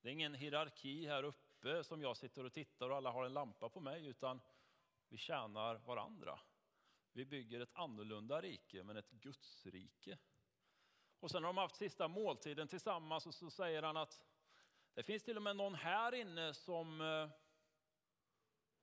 Det 0.01 0.09
är 0.09 0.13
ingen 0.13 0.33
hierarki 0.33 1.07
här 1.07 1.23
uppe 1.23 1.83
som 1.83 2.01
jag 2.01 2.17
sitter 2.17 2.43
och 2.43 2.53
tittar 2.53 2.89
och 2.89 2.95
alla 2.95 3.11
har 3.11 3.25
en 3.25 3.33
lampa 3.33 3.69
på 3.69 3.79
mig, 3.79 4.07
utan 4.07 4.41
vi 5.09 5.17
tjänar 5.17 5.75
varandra. 5.75 6.39
Vi 7.13 7.25
bygger 7.25 7.59
ett 7.59 7.73
annorlunda 7.73 8.41
rike, 8.41 8.83
men 8.83 8.97
ett 8.97 9.11
Guds 9.11 9.65
rike. 9.65 10.17
Och 11.19 11.31
sen 11.31 11.43
har 11.43 11.49
de 11.49 11.57
haft 11.57 11.75
sista 11.75 12.07
måltiden 12.07 12.67
tillsammans 12.67 13.25
och 13.25 13.33
så 13.33 13.49
säger 13.49 13.83
han 13.83 13.97
att 13.97 14.25
det 14.93 15.03
finns 15.03 15.23
till 15.23 15.37
och 15.37 15.43
med 15.43 15.55
någon 15.55 15.75
här 15.75 16.15
inne 16.15 16.53
som, 16.53 17.01
eh, 17.01 17.29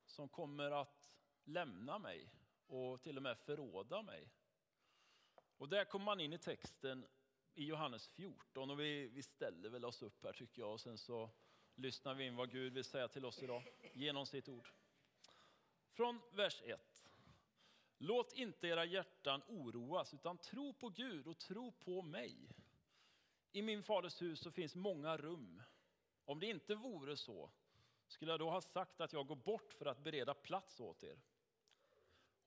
som 0.06 0.28
kommer 0.28 0.70
att 0.70 1.10
lämna 1.44 1.98
mig 1.98 2.32
och 2.66 3.02
till 3.02 3.16
och 3.16 3.22
med 3.22 3.38
förråda 3.38 4.02
mig. 4.02 4.30
Och 5.56 5.68
där 5.68 5.84
kommer 5.84 6.04
man 6.04 6.20
in 6.20 6.32
i 6.32 6.38
texten 6.38 7.06
i 7.54 7.64
Johannes 7.64 8.08
14 8.08 8.70
och 8.70 8.80
vi, 8.80 9.08
vi 9.08 9.22
ställer 9.22 9.68
väl 9.68 9.84
oss 9.84 10.02
upp 10.02 10.24
här 10.24 10.32
tycker 10.32 10.62
jag 10.62 10.72
och 10.72 10.80
sen 10.80 10.98
så 10.98 11.30
lyssnar 11.74 12.14
vi 12.14 12.24
in 12.24 12.36
vad 12.36 12.50
Gud 12.50 12.72
vill 12.72 12.84
säga 12.84 13.08
till 13.08 13.24
oss 13.24 13.42
idag 13.42 13.62
genom 13.92 14.26
sitt 14.26 14.48
ord. 14.48 14.68
Från 15.92 16.20
vers 16.32 16.62
1. 16.64 17.10
Låt 17.98 18.32
inte 18.32 18.68
era 18.68 18.84
hjärtan 18.84 19.42
oroas 19.48 20.14
utan 20.14 20.38
tro 20.38 20.72
på 20.72 20.88
Gud 20.88 21.26
och 21.26 21.38
tro 21.38 21.72
på 21.72 22.02
mig. 22.02 22.36
I 23.52 23.62
min 23.62 23.82
faders 23.82 24.22
hus 24.22 24.40
så 24.40 24.50
finns 24.50 24.74
många 24.74 25.16
rum. 25.16 25.62
Om 26.24 26.40
det 26.40 26.46
inte 26.46 26.74
vore 26.74 27.16
så 27.16 27.50
skulle 28.06 28.30
jag 28.30 28.40
då 28.40 28.50
ha 28.50 28.60
sagt 28.60 29.00
att 29.00 29.12
jag 29.12 29.26
går 29.26 29.36
bort 29.36 29.72
för 29.72 29.86
att 29.86 30.04
bereda 30.04 30.34
plats 30.34 30.80
åt 30.80 31.04
er. 31.04 31.20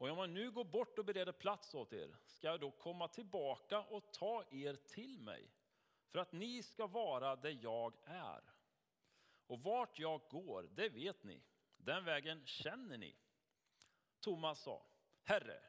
Och 0.01 0.09
om 0.09 0.17
jag 0.17 0.29
nu 0.29 0.51
går 0.51 0.63
bort 0.63 0.99
och 0.99 1.05
bereder 1.05 1.31
plats 1.31 1.73
åt 1.73 1.93
er, 1.93 2.15
ska 2.25 2.47
jag 2.47 2.59
då 2.59 2.71
komma 2.71 3.07
tillbaka 3.07 3.79
och 3.79 4.11
ta 4.11 4.43
er 4.51 4.75
till 4.75 5.19
mig, 5.19 5.51
för 6.09 6.19
att 6.19 6.31
ni 6.31 6.63
ska 6.63 6.87
vara 6.87 7.35
där 7.35 7.57
jag 7.61 7.95
är. 8.03 8.41
Och 9.47 9.59
vart 9.59 9.99
jag 9.99 10.21
går, 10.29 10.69
det 10.75 10.89
vet 10.89 11.23
ni, 11.23 11.43
den 11.77 12.05
vägen 12.05 12.45
känner 12.45 12.97
ni. 12.97 13.15
Thomas 14.19 14.61
sa, 14.61 14.85
Herre, 15.23 15.61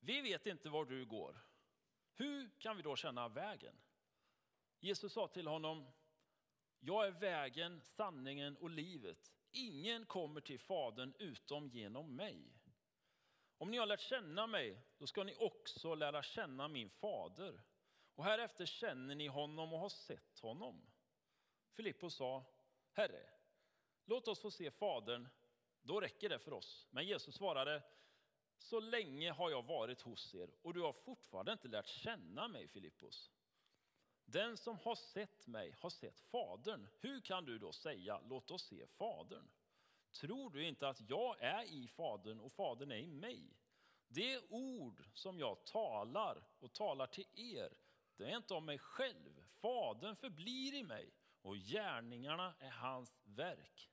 vi 0.00 0.20
vet 0.20 0.46
inte 0.46 0.68
var 0.68 0.84
du 0.84 1.04
går. 1.04 1.38
Hur 2.14 2.50
kan 2.58 2.76
vi 2.76 2.82
då 2.82 2.96
känna 2.96 3.28
vägen? 3.28 3.76
Jesus 4.80 5.12
sa 5.12 5.28
till 5.28 5.46
honom, 5.46 5.86
jag 6.80 7.06
är 7.06 7.10
vägen, 7.10 7.80
sanningen 7.80 8.56
och 8.56 8.70
livet. 8.70 9.32
Ingen 9.50 10.06
kommer 10.06 10.40
till 10.40 10.60
Fadern 10.60 11.14
utom 11.18 11.68
genom 11.68 12.16
mig. 12.16 12.55
Om 13.58 13.70
ni 13.70 13.76
har 13.76 13.86
lärt 13.86 14.00
känna 14.00 14.46
mig, 14.46 14.82
då 14.98 15.06
ska 15.06 15.24
ni 15.24 15.34
också 15.38 15.94
lära 15.94 16.22
känna 16.22 16.68
min 16.68 16.90
fader. 16.90 17.62
Och 18.14 18.24
härefter 18.24 18.66
känner 18.66 19.14
ni 19.14 19.26
honom 19.26 19.72
och 19.72 19.78
har 19.78 19.88
sett 19.88 20.38
honom. 20.38 20.86
Filippos 21.72 22.14
sa, 22.14 22.44
Herre, 22.92 23.28
låt 24.04 24.28
oss 24.28 24.40
få 24.40 24.50
se 24.50 24.70
Fadern, 24.70 25.28
då 25.82 26.00
räcker 26.00 26.28
det 26.28 26.38
för 26.38 26.52
oss. 26.52 26.86
Men 26.90 27.06
Jesus 27.06 27.34
svarade, 27.34 27.82
så 28.58 28.80
länge 28.80 29.30
har 29.30 29.50
jag 29.50 29.62
varit 29.62 30.00
hos 30.00 30.34
er 30.34 30.50
och 30.62 30.74
du 30.74 30.80
har 30.80 30.92
fortfarande 30.92 31.52
inte 31.52 31.68
lärt 31.68 31.86
känna 31.86 32.48
mig, 32.48 32.68
Filippos. 32.68 33.30
Den 34.24 34.56
som 34.56 34.78
har 34.78 34.94
sett 34.94 35.46
mig 35.46 35.74
har 35.78 35.90
sett 35.90 36.20
Fadern. 36.20 36.88
Hur 37.00 37.20
kan 37.20 37.44
du 37.44 37.58
då 37.58 37.72
säga, 37.72 38.20
låt 38.24 38.50
oss 38.50 38.66
se 38.66 38.86
Fadern? 38.86 39.48
Tror 40.20 40.50
du 40.50 40.64
inte 40.64 40.88
att 40.88 41.00
jag 41.10 41.40
är 41.40 41.64
i 41.64 41.88
Fadern 41.88 42.40
och 42.40 42.52
Fadern 42.52 42.90
är 42.90 42.96
i 42.96 43.06
mig? 43.06 43.56
Det 44.08 44.40
ord 44.48 45.04
som 45.14 45.38
jag 45.38 45.64
talar 45.64 46.44
och 46.58 46.72
talar 46.72 47.06
till 47.06 47.26
er, 47.34 47.72
det 48.16 48.24
är 48.24 48.36
inte 48.36 48.54
om 48.54 48.64
mig 48.64 48.78
själv. 48.78 49.44
Fadern 49.48 50.16
förblir 50.16 50.74
i 50.74 50.82
mig 50.82 51.12
och 51.42 51.56
gärningarna 51.56 52.54
är 52.58 52.70
hans 52.70 53.18
verk. 53.24 53.90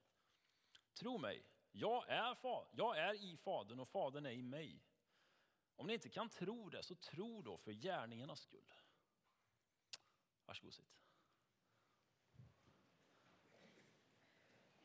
Tro 0.94 1.18
mig, 1.18 1.44
jag 1.72 2.08
är, 2.08 2.36
jag 2.72 2.98
är 2.98 3.14
i 3.14 3.36
Fadern 3.36 3.80
och 3.80 3.88
Fadern 3.88 4.26
är 4.26 4.30
i 4.30 4.42
mig. 4.42 4.84
Om 5.76 5.86
ni 5.86 5.94
inte 5.94 6.08
kan 6.08 6.28
tro 6.28 6.70
det, 6.70 6.82
så 6.82 6.94
tro 6.94 7.42
då 7.42 7.58
för 7.58 7.72
gärningarnas 7.72 8.40
skull. 8.40 8.72
Varsågod 10.44 10.74
sitt. 10.74 11.03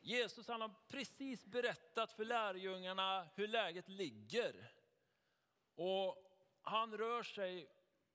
Jesus 0.01 0.47
han 0.47 0.61
har 0.61 0.75
precis 0.87 1.45
berättat 1.45 2.11
för 2.11 2.25
lärjungarna 2.25 3.27
hur 3.35 3.47
läget 3.47 3.89
ligger. 3.89 4.71
Och 5.75 6.29
han 6.61 6.97
rör 6.97 7.23
sig 7.23 7.69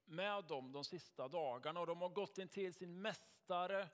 med 0.05 0.43
dem 0.43 0.71
de 0.71 0.83
sista 0.83 1.27
dagarna 1.27 1.79
och 1.79 1.87
de 1.87 2.01
har 2.01 2.09
gått 2.09 2.37
in 2.37 2.47
till 2.47 2.73
sin 2.73 3.01
mästare. 3.01 3.89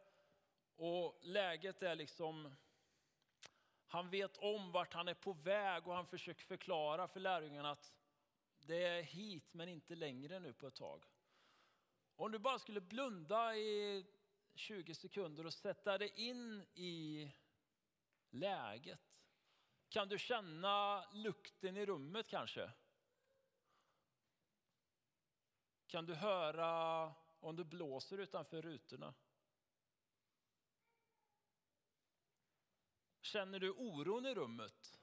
Och 0.75 1.19
läget 1.21 1.83
är 1.83 1.95
liksom, 1.95 2.55
han 3.87 4.09
vet 4.09 4.37
om 4.37 4.71
vart 4.71 4.93
han 4.93 5.07
är 5.07 5.13
på 5.13 5.33
väg 5.33 5.87
och 5.87 5.95
han 5.95 6.07
försöker 6.07 6.45
förklara 6.45 7.07
för 7.07 7.19
lärjungarna 7.19 7.71
att 7.71 7.93
det 8.59 8.83
är 8.83 9.01
hit 9.01 9.53
men 9.53 9.69
inte 9.69 9.95
längre 9.95 10.39
nu 10.39 10.53
på 10.53 10.67
ett 10.67 10.75
tag. 10.75 11.05
Om 12.15 12.31
du 12.31 12.39
bara 12.39 12.59
skulle 12.59 12.81
blunda 12.81 13.55
i 13.55 14.05
20 14.55 14.95
sekunder 14.95 15.45
och 15.45 15.53
sätta 15.53 15.97
dig 15.97 16.13
in 16.15 16.61
i 16.73 17.31
läget. 18.31 18.99
Kan 19.89 20.07
du 20.07 20.19
känna 20.19 21.05
lukten 21.11 21.77
i 21.77 21.85
rummet 21.85 22.27
kanske? 22.27 22.71
Kan 25.87 26.05
du 26.05 26.13
höra 26.15 27.13
om 27.39 27.55
det 27.55 27.63
blåser 27.63 28.17
utanför 28.17 28.61
rutorna? 28.61 29.13
Känner 33.21 33.59
du 33.59 33.71
oron 33.71 34.25
i 34.25 34.35
rummet? 34.35 34.99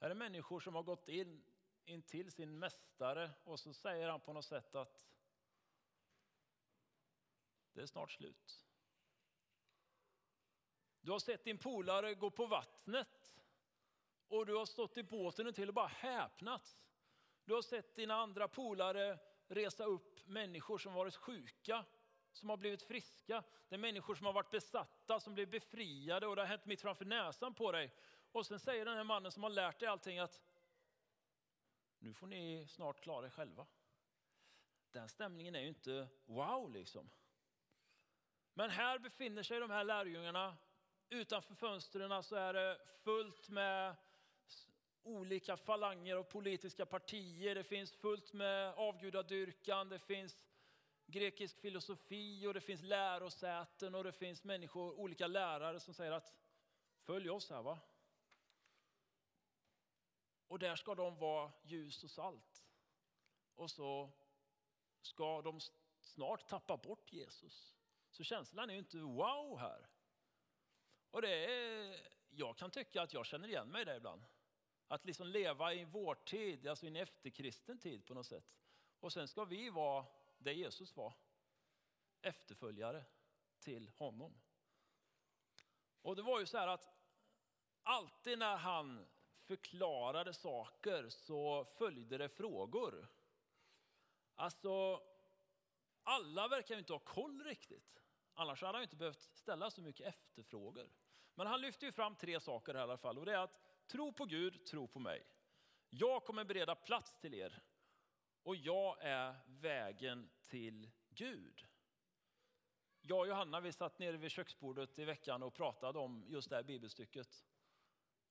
Här 0.00 0.10
är 0.10 0.14
människor 0.14 0.60
som 0.60 0.74
har 0.74 0.82
gått 0.82 1.08
in, 1.08 1.44
in 1.84 2.02
till 2.02 2.32
sin 2.32 2.58
mästare 2.58 3.30
och 3.44 3.60
så 3.60 3.74
säger 3.74 4.08
han 4.08 4.20
på 4.20 4.32
något 4.32 4.44
sätt 4.44 4.74
att 4.74 5.13
det 7.74 7.82
är 7.82 7.86
snart 7.86 8.12
slut. 8.12 8.64
Du 11.00 11.12
har 11.12 11.18
sett 11.18 11.44
din 11.44 11.58
polare 11.58 12.14
gå 12.14 12.30
på 12.30 12.46
vattnet 12.46 13.34
och 14.28 14.46
du 14.46 14.54
har 14.54 14.66
stått 14.66 14.96
i 14.96 15.02
båten 15.02 15.52
till 15.52 15.68
och 15.68 15.74
bara 15.74 15.86
häpnat. 15.86 16.78
Du 17.44 17.54
har 17.54 17.62
sett 17.62 17.96
dina 17.96 18.14
andra 18.14 18.48
polare 18.48 19.18
resa 19.48 19.84
upp 19.84 20.26
människor 20.26 20.78
som 20.78 20.94
varit 20.94 21.16
sjuka, 21.16 21.84
som 22.32 22.48
har 22.48 22.56
blivit 22.56 22.82
friska. 22.82 23.44
Det 23.68 23.74
är 23.74 23.78
människor 23.78 24.14
som 24.14 24.26
har 24.26 24.32
varit 24.32 24.50
besatta, 24.50 25.20
som 25.20 25.34
blir 25.34 25.46
befriade 25.46 26.26
och 26.26 26.36
det 26.36 26.42
har 26.42 26.46
hänt 26.46 26.66
mitt 26.66 26.80
framför 26.80 27.04
näsan 27.04 27.54
på 27.54 27.72
dig. 27.72 27.92
Och 28.32 28.46
sen 28.46 28.60
säger 28.60 28.84
den 28.84 28.96
här 28.96 29.04
mannen 29.04 29.32
som 29.32 29.42
har 29.42 29.50
lärt 29.50 29.80
dig 29.80 29.88
allting 29.88 30.18
att 30.18 30.42
nu 31.98 32.14
får 32.14 32.26
ni 32.26 32.66
snart 32.68 33.00
klara 33.00 33.26
er 33.26 33.30
själva. 33.30 33.66
Den 34.90 35.08
stämningen 35.08 35.54
är 35.54 35.60
ju 35.60 35.68
inte 35.68 36.08
wow 36.24 36.70
liksom. 36.70 37.10
Men 38.54 38.70
här 38.70 38.98
befinner 38.98 39.42
sig 39.42 39.60
de 39.60 39.70
här 39.70 39.84
lärjungarna. 39.84 40.56
Utanför 41.08 41.54
fönstren 41.54 42.22
så 42.22 42.36
är 42.36 42.54
det 42.54 42.80
fullt 43.02 43.48
med 43.48 43.96
olika 45.02 45.56
falanger 45.56 46.18
och 46.18 46.28
politiska 46.28 46.86
partier. 46.86 47.54
Det 47.54 47.64
finns 47.64 47.92
fullt 47.92 48.32
med 48.32 48.74
avgudadyrkan, 48.74 49.88
det 49.88 49.98
finns 49.98 50.38
grekisk 51.06 51.60
filosofi 51.60 52.46
och 52.46 52.54
det 52.54 52.60
finns 52.60 52.82
lärosäten 52.82 53.94
och 53.94 54.04
det 54.04 54.12
finns 54.12 54.44
människor, 54.44 55.00
olika 55.00 55.26
lärare 55.26 55.80
som 55.80 55.94
säger 55.94 56.12
att 56.12 56.34
följ 57.02 57.30
oss 57.30 57.50
här 57.50 57.62
va. 57.62 57.78
Och 60.46 60.58
där 60.58 60.76
ska 60.76 60.94
de 60.94 61.18
vara 61.18 61.52
ljus 61.62 62.04
och 62.04 62.10
salt. 62.10 62.64
Och 63.54 63.70
så 63.70 64.10
ska 65.02 65.42
de 65.42 65.60
snart 66.00 66.48
tappa 66.48 66.76
bort 66.76 67.12
Jesus. 67.12 67.74
Så 68.14 68.24
känslan 68.24 68.70
är 68.70 68.74
ju 68.74 68.78
inte 68.78 68.98
wow 68.98 69.58
här. 69.58 69.88
Och 71.10 71.22
det 71.22 71.44
är, 71.44 72.00
jag 72.30 72.56
kan 72.56 72.70
tycka 72.70 73.02
att 73.02 73.12
jag 73.12 73.26
känner 73.26 73.48
igen 73.48 73.68
mig 73.68 73.82
i 73.82 73.84
det 73.84 73.96
ibland. 73.96 74.24
Att 74.88 75.04
liksom 75.04 75.26
leva 75.26 75.74
i 75.74 75.84
vår 75.84 76.14
tid, 76.14 76.66
alltså 76.66 76.86
i 76.86 76.88
en 76.88 76.96
efterkristen 76.96 77.78
tid 77.78 78.06
på 78.06 78.14
något 78.14 78.26
sätt. 78.26 78.56
Och 79.00 79.12
sen 79.12 79.28
ska 79.28 79.44
vi 79.44 79.70
vara 79.70 80.06
det 80.38 80.52
Jesus 80.52 80.96
var, 80.96 81.12
efterföljare 82.22 83.04
till 83.60 83.88
honom. 83.88 84.40
Och 86.02 86.16
det 86.16 86.22
var 86.22 86.40
ju 86.40 86.46
så 86.46 86.58
här 86.58 86.68
att 86.68 86.88
alltid 87.82 88.38
när 88.38 88.56
han 88.56 89.06
förklarade 89.44 90.34
saker 90.34 91.08
så 91.08 91.64
följde 91.64 92.18
det 92.18 92.28
frågor. 92.28 93.08
Alltså, 94.34 95.02
alla 96.02 96.48
verkar 96.48 96.74
ju 96.74 96.78
inte 96.78 96.92
ha 96.92 97.00
koll 97.00 97.44
riktigt. 97.44 98.03
Annars 98.34 98.62
hade 98.62 98.78
han 98.78 98.82
inte 98.82 98.96
behövt 98.96 99.20
ställa 99.20 99.70
så 99.70 99.82
mycket 99.82 100.06
efterfrågor. 100.06 100.90
Men 101.34 101.46
han 101.46 101.60
lyfter 101.60 101.86
ju 101.86 101.92
fram 101.92 102.16
tre 102.16 102.40
saker 102.40 102.74
i 102.74 102.78
alla 102.78 102.96
fall. 102.96 103.18
Och 103.18 103.26
det 103.26 103.32
är 103.32 103.38
att 103.38 103.60
tro 103.86 104.12
på 104.12 104.24
Gud, 104.24 104.66
tro 104.66 104.88
på 104.88 104.98
mig. 104.98 105.26
Jag 105.90 106.24
kommer 106.24 106.44
bereda 106.44 106.74
plats 106.74 107.18
till 107.20 107.34
er. 107.34 107.62
Och 108.42 108.56
jag 108.56 108.96
är 109.00 109.34
vägen 109.46 110.30
till 110.46 110.90
Gud. 111.08 111.66
Jag 113.00 113.18
och 113.18 113.28
Johanna 113.28 113.60
vi 113.60 113.72
satt 113.72 113.98
nere 113.98 114.16
vid 114.16 114.30
köksbordet 114.30 114.98
i 114.98 115.04
veckan 115.04 115.42
och 115.42 115.54
pratade 115.54 115.98
om 115.98 116.24
just 116.28 116.50
det 116.50 116.56
här 116.56 116.62
bibelstycket. 116.62 117.44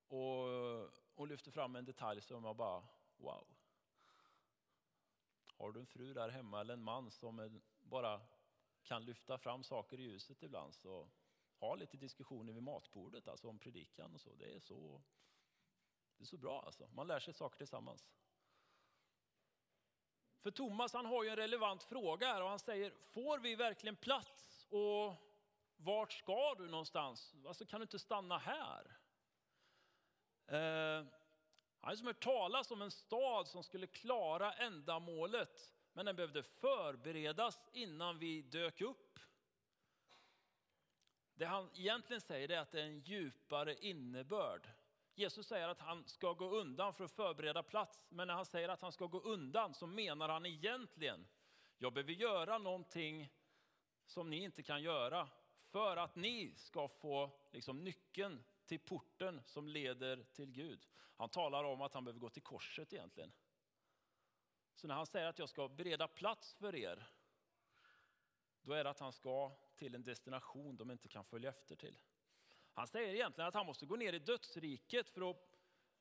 Och, 0.07 0.45
och 1.15 1.27
lyfte 1.27 1.51
fram 1.51 1.75
en 1.75 1.85
detalj 1.85 2.21
som 2.21 2.43
jag 2.43 2.55
bara, 2.55 2.83
wow. 3.17 3.47
Har 5.57 5.71
du 5.71 5.79
en 5.79 5.85
fru 5.85 6.13
där 6.13 6.29
hemma 6.29 6.61
eller 6.61 6.73
en 6.73 6.83
man 6.83 7.11
som 7.11 7.61
bara 7.81 8.21
kan 8.83 9.05
lyfta 9.05 9.37
fram 9.37 9.63
saker 9.63 9.99
i 9.99 10.03
ljuset 10.03 10.43
ibland. 10.43 10.75
Så 10.75 11.09
ha 11.59 11.75
lite 11.75 11.97
diskussioner 11.97 12.53
vid 12.53 12.63
matbordet, 12.63 13.27
alltså 13.27 13.49
om 13.49 13.59
predikan 13.59 14.15
och 14.15 14.21
så. 14.21 14.35
Det 14.35 14.55
är 14.55 14.59
så, 14.59 15.01
det 16.17 16.23
är 16.23 16.25
så 16.25 16.37
bra 16.37 16.61
alltså. 16.61 16.87
Man 16.87 17.07
lär 17.07 17.19
sig 17.19 17.33
saker 17.33 17.57
tillsammans. 17.57 18.07
För 20.41 20.51
Thomas 20.51 20.93
han 20.93 21.05
har 21.05 21.23
ju 21.23 21.29
en 21.29 21.35
relevant 21.35 21.83
fråga 21.83 22.27
här 22.27 22.43
och 22.43 22.49
han 22.49 22.59
säger, 22.59 22.93
får 23.11 23.39
vi 23.39 23.55
verkligen 23.55 23.95
plats? 23.95 24.65
Och 24.69 25.15
vart 25.77 26.13
ska 26.13 26.55
du 26.55 26.67
någonstans? 26.67 27.35
Alltså 27.45 27.65
kan 27.65 27.79
du 27.79 27.83
inte 27.83 27.99
stanna 27.99 28.37
här? 28.37 28.97
Eh, 30.47 31.05
han 31.79 31.97
har 31.97 32.05
hört 32.05 32.23
talas 32.23 32.71
om 32.71 32.81
en 32.81 32.91
stad 32.91 33.47
som 33.47 33.63
skulle 33.63 33.87
klara 33.87 34.53
ändamålet 34.53 35.73
men 35.93 36.05
den 36.05 36.15
behövde 36.15 36.43
förberedas 36.43 37.59
innan 37.73 38.19
vi 38.19 38.41
dök 38.41 38.81
upp. 38.81 39.19
Det 41.35 41.45
han 41.45 41.69
egentligen 41.75 42.21
säger 42.21 42.51
är 42.51 42.59
att 42.59 42.71
det 42.71 42.81
är 42.81 42.85
en 42.85 42.99
djupare 42.99 43.75
innebörd. 43.75 44.69
Jesus 45.15 45.47
säger 45.47 45.67
att 45.67 45.79
han 45.79 46.07
ska 46.07 46.33
gå 46.33 46.49
undan 46.49 46.93
för 46.93 47.03
att 47.03 47.11
förbereda 47.11 47.63
plats, 47.63 48.05
men 48.09 48.27
när 48.27 48.33
han 48.33 48.45
säger 48.45 48.69
att 48.69 48.81
han 48.81 48.91
ska 48.91 49.05
gå 49.05 49.19
undan 49.19 49.73
så 49.73 49.87
menar 49.87 50.29
han 50.29 50.45
egentligen, 50.45 51.27
jag 51.77 51.93
behöver 51.93 52.13
göra 52.13 52.57
någonting 52.57 53.29
som 54.05 54.29
ni 54.29 54.43
inte 54.43 54.63
kan 54.63 54.81
göra 54.81 55.29
för 55.71 55.97
att 55.97 56.15
ni 56.15 56.53
ska 56.57 56.87
få 56.87 57.31
liksom, 57.51 57.83
nyckeln 57.83 58.43
till 58.65 58.79
porten 58.79 59.41
som 59.45 59.67
leder 59.67 60.23
till 60.23 60.51
Gud. 60.51 60.87
Han 61.17 61.29
talar 61.29 61.63
om 61.63 61.81
att 61.81 61.93
han 61.93 62.03
behöver 62.03 62.19
gå 62.19 62.29
till 62.29 62.43
korset 62.43 62.93
egentligen. 62.93 63.31
Så 64.73 64.87
när 64.87 64.95
han 64.95 65.05
säger 65.05 65.27
att 65.27 65.39
jag 65.39 65.49
ska 65.49 65.67
bereda 65.67 66.07
plats 66.07 66.53
för 66.53 66.75
er, 66.75 67.07
då 68.61 68.73
är 68.73 68.83
det 68.83 68.89
att 68.89 68.99
han 68.99 69.13
ska 69.13 69.51
till 69.75 69.95
en 69.95 70.03
destination 70.03 70.77
de 70.77 70.91
inte 70.91 71.07
kan 71.07 71.25
följa 71.25 71.49
efter 71.49 71.75
till. 71.75 71.97
Han 72.73 72.87
säger 72.87 73.13
egentligen 73.13 73.47
att 73.47 73.53
han 73.53 73.65
måste 73.65 73.85
gå 73.85 73.95
ner 73.95 74.13
i 74.13 74.19
dödsriket 74.19 75.09
för 75.09 75.29
att 75.29 75.59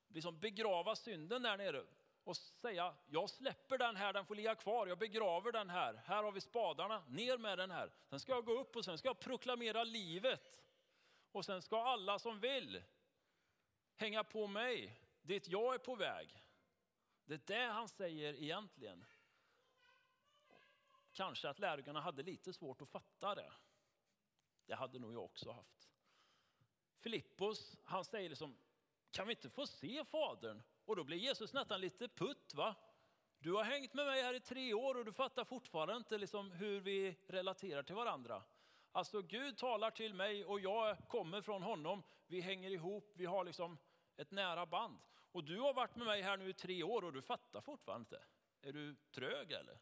liksom 0.08 0.38
begrava 0.40 0.96
synden 0.96 1.42
där 1.42 1.56
nere 1.56 1.84
och 2.24 2.36
säga, 2.36 2.94
jag 3.06 3.30
släpper 3.30 3.78
den 3.78 3.96
här, 3.96 4.12
den 4.12 4.26
får 4.26 4.34
ligga 4.34 4.54
kvar, 4.54 4.86
jag 4.86 4.98
begraver 4.98 5.52
den 5.52 5.70
här, 5.70 5.94
här 6.04 6.22
har 6.22 6.32
vi 6.32 6.40
spadarna, 6.40 7.04
ner 7.08 7.38
med 7.38 7.58
den 7.58 7.70
här. 7.70 7.92
Sen 8.10 8.20
ska 8.20 8.32
jag 8.32 8.44
gå 8.44 8.52
upp 8.52 8.76
och 8.76 8.84
sen 8.84 8.98
ska 8.98 9.08
jag 9.08 9.20
proklamera 9.20 9.84
livet. 9.84 10.62
Och 11.32 11.44
sen 11.44 11.62
ska 11.62 11.82
alla 11.82 12.18
som 12.18 12.40
vill 12.40 12.82
hänga 13.96 14.24
på 14.24 14.46
mig, 14.46 15.00
dit 15.22 15.48
jag 15.48 15.74
är 15.74 15.78
på 15.78 15.94
väg. 15.94 16.42
Det 17.24 17.34
är 17.34 17.40
det 17.46 17.72
han 17.72 17.88
säger 17.88 18.34
egentligen. 18.34 19.04
Kanske 21.12 21.48
att 21.48 21.58
lärjungarna 21.58 22.00
hade 22.00 22.22
lite 22.22 22.52
svårt 22.52 22.82
att 22.82 22.88
fatta 22.88 23.34
det. 23.34 23.52
Det 24.66 24.74
hade 24.74 24.98
nog 24.98 25.14
jag 25.14 25.24
också 25.24 25.52
haft. 25.52 25.90
Filippos, 26.98 27.76
han 27.84 28.04
säger 28.04 28.28
liksom, 28.28 28.56
kan 29.10 29.26
vi 29.26 29.32
inte 29.32 29.50
få 29.50 29.66
se 29.66 30.04
Fadern? 30.04 30.62
Och 30.84 30.96
då 30.96 31.04
blir 31.04 31.16
Jesus 31.16 31.52
nästan 31.52 31.80
lite 31.80 32.08
putt 32.08 32.54
va? 32.54 32.74
Du 33.38 33.52
har 33.52 33.64
hängt 33.64 33.94
med 33.94 34.06
mig 34.06 34.22
här 34.22 34.34
i 34.34 34.40
tre 34.40 34.74
år 34.74 34.94
och 34.94 35.04
du 35.04 35.12
fattar 35.12 35.44
fortfarande 35.44 35.96
inte 35.96 36.18
liksom 36.18 36.52
hur 36.52 36.80
vi 36.80 37.16
relaterar 37.28 37.82
till 37.82 37.94
varandra. 37.94 38.42
Alltså 38.92 39.22
Gud 39.22 39.56
talar 39.56 39.90
till 39.90 40.14
mig 40.14 40.44
och 40.44 40.60
jag 40.60 41.08
kommer 41.08 41.40
från 41.40 41.62
honom. 41.62 42.02
Vi 42.26 42.40
hänger 42.40 42.70
ihop, 42.70 43.12
vi 43.14 43.26
har 43.26 43.44
liksom 43.44 43.78
ett 44.16 44.30
nära 44.30 44.66
band. 44.66 44.98
Och 45.32 45.44
du 45.44 45.60
har 45.60 45.74
varit 45.74 45.96
med 45.96 46.06
mig 46.06 46.22
här 46.22 46.36
nu 46.36 46.48
i 46.48 46.54
tre 46.54 46.82
år 46.82 47.04
och 47.04 47.12
du 47.12 47.22
fattar 47.22 47.60
fortfarande 47.60 48.02
inte. 48.02 48.24
Är 48.60 48.72
du 48.72 48.96
trög 49.10 49.52
eller? 49.52 49.80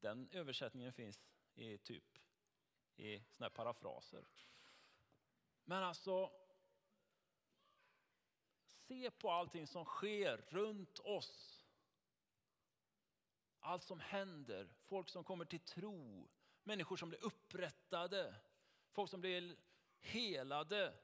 Den 0.00 0.28
översättningen 0.32 0.92
finns 0.92 1.20
i 1.54 1.78
typ 1.78 2.18
i 2.96 3.24
såna 3.30 3.44
här 3.44 3.54
parafraser. 3.54 4.24
Men 5.64 5.82
alltså, 5.82 6.32
se 8.64 9.10
på 9.10 9.30
allting 9.30 9.66
som 9.66 9.84
sker 9.84 10.36
runt 10.48 10.98
oss. 10.98 11.64
Allt 13.60 13.82
som 13.82 14.00
händer, 14.00 14.68
folk 14.84 15.08
som 15.08 15.24
kommer 15.24 15.44
till 15.44 15.60
tro, 15.60 16.28
människor 16.62 16.96
som 16.96 17.08
blir 17.08 17.24
upprättade, 17.24 18.34
folk 18.92 19.10
som 19.10 19.20
blir 19.20 19.56
helade, 20.00 20.98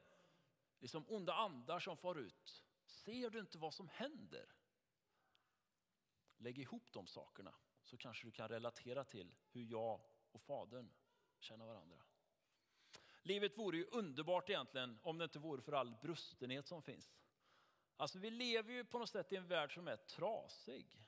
liksom 0.83 1.05
onda 1.07 1.33
andar 1.33 1.79
som 1.79 1.97
far 1.97 2.15
ut. 2.15 2.63
Ser 2.85 3.29
du 3.29 3.39
inte 3.39 3.57
vad 3.57 3.73
som 3.73 3.89
händer? 3.89 4.55
Lägg 6.37 6.59
ihop 6.59 6.91
de 6.91 7.07
sakerna 7.07 7.55
så 7.83 7.97
kanske 7.97 8.27
du 8.27 8.31
kan 8.31 8.49
relatera 8.49 9.03
till 9.03 9.35
hur 9.51 9.63
jag 9.63 10.01
och 10.31 10.41
Fadern 10.41 10.91
känner 11.39 11.65
varandra. 11.65 12.03
Livet 13.21 13.57
vore 13.57 13.77
ju 13.77 13.85
underbart 13.85 14.49
egentligen 14.49 14.99
om 15.03 15.17
det 15.17 15.23
inte 15.23 15.39
vore 15.39 15.61
för 15.61 15.71
all 15.71 15.95
brustenhet 16.01 16.67
som 16.67 16.81
finns. 16.81 17.13
Alltså 17.97 18.19
vi 18.19 18.29
lever 18.29 18.73
ju 18.73 18.85
på 18.85 18.99
något 18.99 19.09
sätt 19.09 19.33
i 19.33 19.35
en 19.35 19.47
värld 19.47 19.73
som 19.73 19.87
är 19.87 19.97
trasig. 19.97 21.05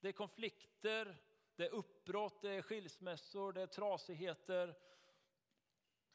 Det 0.00 0.08
är 0.08 0.12
konflikter, 0.12 1.22
det 1.56 1.66
är 1.66 1.70
uppbrott, 1.70 2.42
det 2.42 2.50
är 2.50 2.62
skilsmässor, 2.62 3.52
det 3.52 3.62
är 3.62 3.66
trasigheter. 3.66 4.78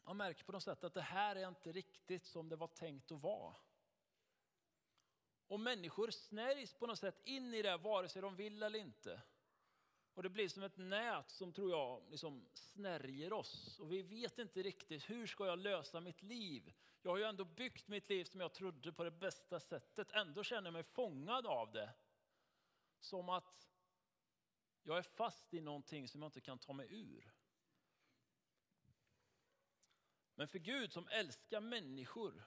Man 0.06 0.18
märker 0.18 0.44
på 0.44 0.52
något 0.52 0.64
sätt 0.64 0.84
att 0.84 0.94
det 0.94 1.02
här 1.02 1.36
är 1.36 1.48
inte 1.48 1.72
riktigt 1.72 2.26
som 2.26 2.50
det 2.50 2.56
var 2.56 2.68
tänkt 2.68 3.12
att 3.12 3.22
vara. 3.22 3.56
Och 5.48 5.60
människor 5.60 6.12
snärjs 6.12 6.74
på 6.74 6.88
något 6.88 7.00
sätt 7.00 7.22
in 7.24 7.54
i 7.54 7.62
det 7.62 7.78
vare 7.78 8.10
sig 8.10 8.22
de 8.22 8.36
vill 8.36 8.64
eller 8.64 8.80
inte. 8.80 9.22
Och 10.14 10.24
det 10.24 10.30
blir 10.30 10.50
som 10.50 10.64
ett 10.64 10.78
nät 10.78 11.32
som 11.32 11.54
tror 11.54 11.72
jag 11.72 12.04
liksom 12.10 12.48
snärjer 12.54 13.34
oss. 13.34 13.80
Och 13.80 13.92
vi 13.92 14.02
vet 14.02 14.40
inte 14.40 14.64
riktigt 14.64 15.10
hur 15.10 15.28
ska 15.28 15.46
jag 15.46 15.60
lösa 15.60 16.00
mitt 16.00 16.24
liv. 16.24 16.74
Jag 17.02 17.12
har 17.12 17.18
ju 17.18 17.24
ändå 17.24 17.46
byggt 17.46 17.88
mitt 17.88 18.10
liv 18.10 18.26
som 18.26 18.40
jag 18.40 18.54
trodde 18.54 18.94
på 18.94 19.04
det 19.04 19.12
bästa 19.12 19.60
sättet. 19.60 20.12
Ändå 20.12 20.44
känner 20.44 20.68
jag 20.68 20.74
mig 20.74 20.84
fångad 20.84 21.46
av 21.46 21.72
det. 21.72 21.94
Som 23.00 23.30
att 23.30 23.70
jag 24.84 24.98
är 24.98 25.02
fast 25.02 25.54
i 25.54 25.62
någonting 25.62 26.08
som 26.08 26.22
jag 26.22 26.28
inte 26.28 26.42
kan 26.42 26.60
ta 26.60 26.74
mig 26.74 26.88
ur. 26.90 27.35
Men 30.36 30.48
för 30.48 30.60
Gud 30.60 30.94
som 30.94 31.08
älskar 31.08 31.60
människor. 31.60 32.44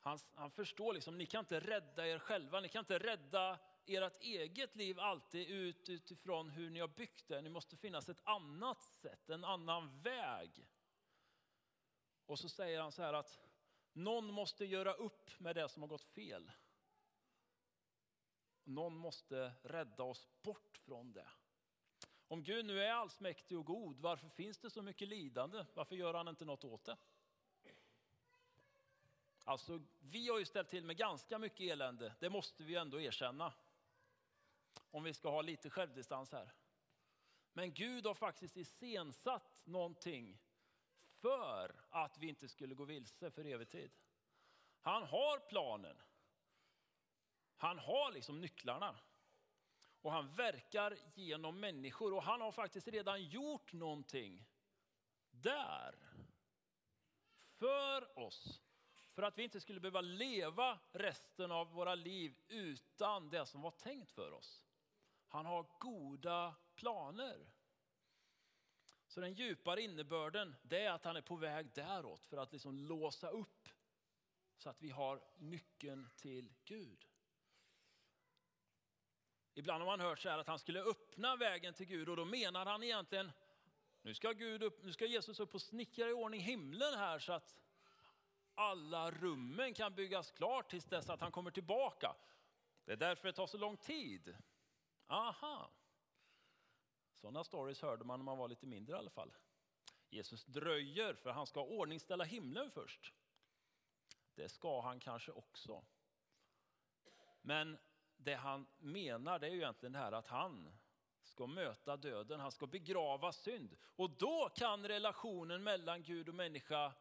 Han, 0.00 0.18
han 0.34 0.50
förstår 0.50 0.94
liksom, 0.94 1.18
ni 1.18 1.26
kan 1.26 1.40
inte 1.40 1.60
rädda 1.60 2.06
er 2.06 2.18
själva. 2.18 2.60
Ni 2.60 2.68
kan 2.68 2.80
inte 2.80 2.98
rädda 2.98 3.58
ert 3.86 4.20
eget 4.20 4.76
liv 4.76 5.00
alltid 5.00 5.48
ut 5.48 5.88
utifrån 5.88 6.50
hur 6.50 6.70
ni 6.70 6.80
har 6.80 6.88
byggt 6.88 7.28
det. 7.28 7.42
Ni 7.42 7.48
måste 7.48 7.76
finnas 7.76 8.08
ett 8.08 8.20
annat 8.24 8.82
sätt, 8.82 9.30
en 9.30 9.44
annan 9.44 10.00
väg. 10.02 10.68
Och 12.26 12.38
så 12.38 12.48
säger 12.48 12.80
han 12.80 12.92
så 12.92 13.02
här 13.02 13.12
att 13.12 13.40
någon 13.92 14.32
måste 14.32 14.64
göra 14.64 14.92
upp 14.92 15.40
med 15.40 15.56
det 15.56 15.68
som 15.68 15.82
har 15.82 15.88
gått 15.88 16.04
fel. 16.04 16.52
Någon 18.64 18.96
måste 18.96 19.52
rädda 19.62 20.02
oss 20.02 20.28
bort 20.42 20.76
från 20.76 21.12
det. 21.12 21.28
Om 22.30 22.42
Gud 22.42 22.64
nu 22.66 22.82
är 22.82 22.92
allsmäktig 22.92 23.58
och 23.58 23.66
god, 23.66 24.00
varför 24.00 24.28
finns 24.28 24.58
det 24.58 24.70
så 24.70 24.82
mycket 24.82 25.08
lidande? 25.08 25.64
Varför 25.74 25.96
gör 25.96 26.14
han 26.14 26.28
inte 26.28 26.44
något 26.44 26.64
åt 26.64 26.84
det? 26.84 26.96
Alltså, 29.44 29.82
vi 29.98 30.28
har 30.28 30.38
ju 30.38 30.44
ställt 30.44 30.68
till 30.68 30.84
med 30.84 30.96
ganska 30.96 31.38
mycket 31.38 31.60
elände, 31.60 32.14
det 32.20 32.30
måste 32.30 32.62
vi 32.64 32.76
ändå 32.76 33.00
erkänna. 33.00 33.52
Om 34.90 35.02
vi 35.02 35.14
ska 35.14 35.30
ha 35.30 35.42
lite 35.42 35.70
självdistans 35.70 36.32
här. 36.32 36.52
Men 37.52 37.74
Gud 37.74 38.06
har 38.06 38.14
faktiskt 38.14 38.56
iscensatt 38.56 39.60
någonting 39.64 40.38
för 41.20 41.84
att 41.90 42.18
vi 42.18 42.28
inte 42.28 42.48
skulle 42.48 42.74
gå 42.74 42.84
vilse 42.84 43.30
för 43.30 43.44
evig 43.44 43.68
tid. 43.68 43.90
Han 44.80 45.02
har 45.02 45.38
planen. 45.38 45.96
Han 47.56 47.78
har 47.78 48.12
liksom 48.12 48.40
nycklarna. 48.40 48.98
Och 50.02 50.12
han 50.12 50.34
verkar 50.34 50.98
genom 51.14 51.60
människor 51.60 52.14
och 52.14 52.22
han 52.22 52.40
har 52.40 52.52
faktiskt 52.52 52.88
redan 52.88 53.24
gjort 53.24 53.72
någonting 53.72 54.46
där. 55.30 55.94
För 57.58 58.18
oss. 58.18 58.62
För 59.12 59.22
att 59.22 59.38
vi 59.38 59.42
inte 59.42 59.60
skulle 59.60 59.80
behöva 59.80 60.00
leva 60.00 60.78
resten 60.92 61.52
av 61.52 61.72
våra 61.72 61.94
liv 61.94 62.36
utan 62.48 63.30
det 63.30 63.46
som 63.46 63.60
var 63.60 63.70
tänkt 63.70 64.10
för 64.10 64.32
oss. 64.32 64.64
Han 65.28 65.46
har 65.46 65.66
goda 65.78 66.54
planer. 66.74 67.52
Så 69.06 69.20
den 69.20 69.34
djupare 69.34 69.82
innebörden 69.82 70.56
det 70.62 70.84
är 70.84 70.92
att 70.92 71.04
han 71.04 71.16
är 71.16 71.22
på 71.22 71.36
väg 71.36 71.74
däråt 71.74 72.26
för 72.26 72.36
att 72.36 72.52
liksom 72.52 72.78
låsa 72.78 73.30
upp 73.30 73.68
så 74.56 74.70
att 74.70 74.82
vi 74.82 74.90
har 74.90 75.22
nyckeln 75.36 76.08
till 76.16 76.52
Gud. 76.64 77.09
Ibland 79.54 79.82
har 79.82 79.86
man 79.86 80.00
hört 80.00 80.18
så 80.18 80.28
här 80.28 80.38
att 80.38 80.46
han 80.46 80.58
skulle 80.58 80.82
öppna 80.82 81.36
vägen 81.36 81.74
till 81.74 81.86
Gud 81.86 82.08
och 82.08 82.16
då 82.16 82.24
menar 82.24 82.66
han 82.66 82.82
egentligen 82.82 83.32
nu 84.02 84.14
ska, 84.14 84.32
Gud 84.32 84.62
upp, 84.62 84.84
nu 84.84 84.92
ska 84.92 85.06
Jesus 85.06 85.40
upp 85.40 85.54
och 85.54 85.62
snickra 85.62 86.08
i 86.08 86.12
ordning 86.12 86.40
himlen 86.40 86.94
här 86.94 87.18
så 87.18 87.32
att 87.32 87.56
alla 88.54 89.10
rummen 89.10 89.74
kan 89.74 89.94
byggas 89.94 90.30
klart 90.30 90.70
tills 90.70 90.84
dess 90.84 91.10
att 91.10 91.20
han 91.20 91.32
kommer 91.32 91.50
tillbaka. 91.50 92.16
Det 92.84 92.92
är 92.92 92.96
därför 92.96 93.28
det 93.28 93.32
tar 93.32 93.46
så 93.46 93.58
lång 93.58 93.76
tid. 93.76 94.36
Aha. 95.06 95.70
Sådana 97.20 97.44
stories 97.44 97.82
hörde 97.82 98.04
man 98.04 98.18
när 98.18 98.24
man 98.24 98.38
var 98.38 98.48
lite 98.48 98.66
mindre 98.66 98.96
i 98.96 98.98
alla 98.98 99.10
fall. 99.10 99.36
Jesus 100.10 100.44
dröjer 100.44 101.14
för 101.14 101.30
han 101.30 101.46
ska 101.46 101.62
ordningställa 101.62 102.24
himlen 102.24 102.70
först. 102.70 103.12
Det 104.34 104.48
ska 104.48 104.80
han 104.80 105.00
kanske 105.00 105.32
också. 105.32 105.84
Men 107.42 107.78
det 108.24 108.34
han 108.34 108.66
menar 108.78 109.38
det 109.38 109.46
är 109.46 109.50
ju 109.50 109.56
egentligen 109.56 109.92
det 109.92 109.98
här 109.98 110.12
att 110.12 110.26
han 110.26 110.72
ska 111.22 111.46
möta 111.46 111.96
döden, 111.96 112.40
han 112.40 112.52
ska 112.52 112.66
begrava 112.66 113.32
synd. 113.32 113.76
Och 113.82 114.10
då 114.10 114.48
kan 114.56 114.88
relationen 114.88 115.62
mellan 115.62 116.02
Gud 116.02 116.28
och 116.28 116.34
människa 116.34 116.92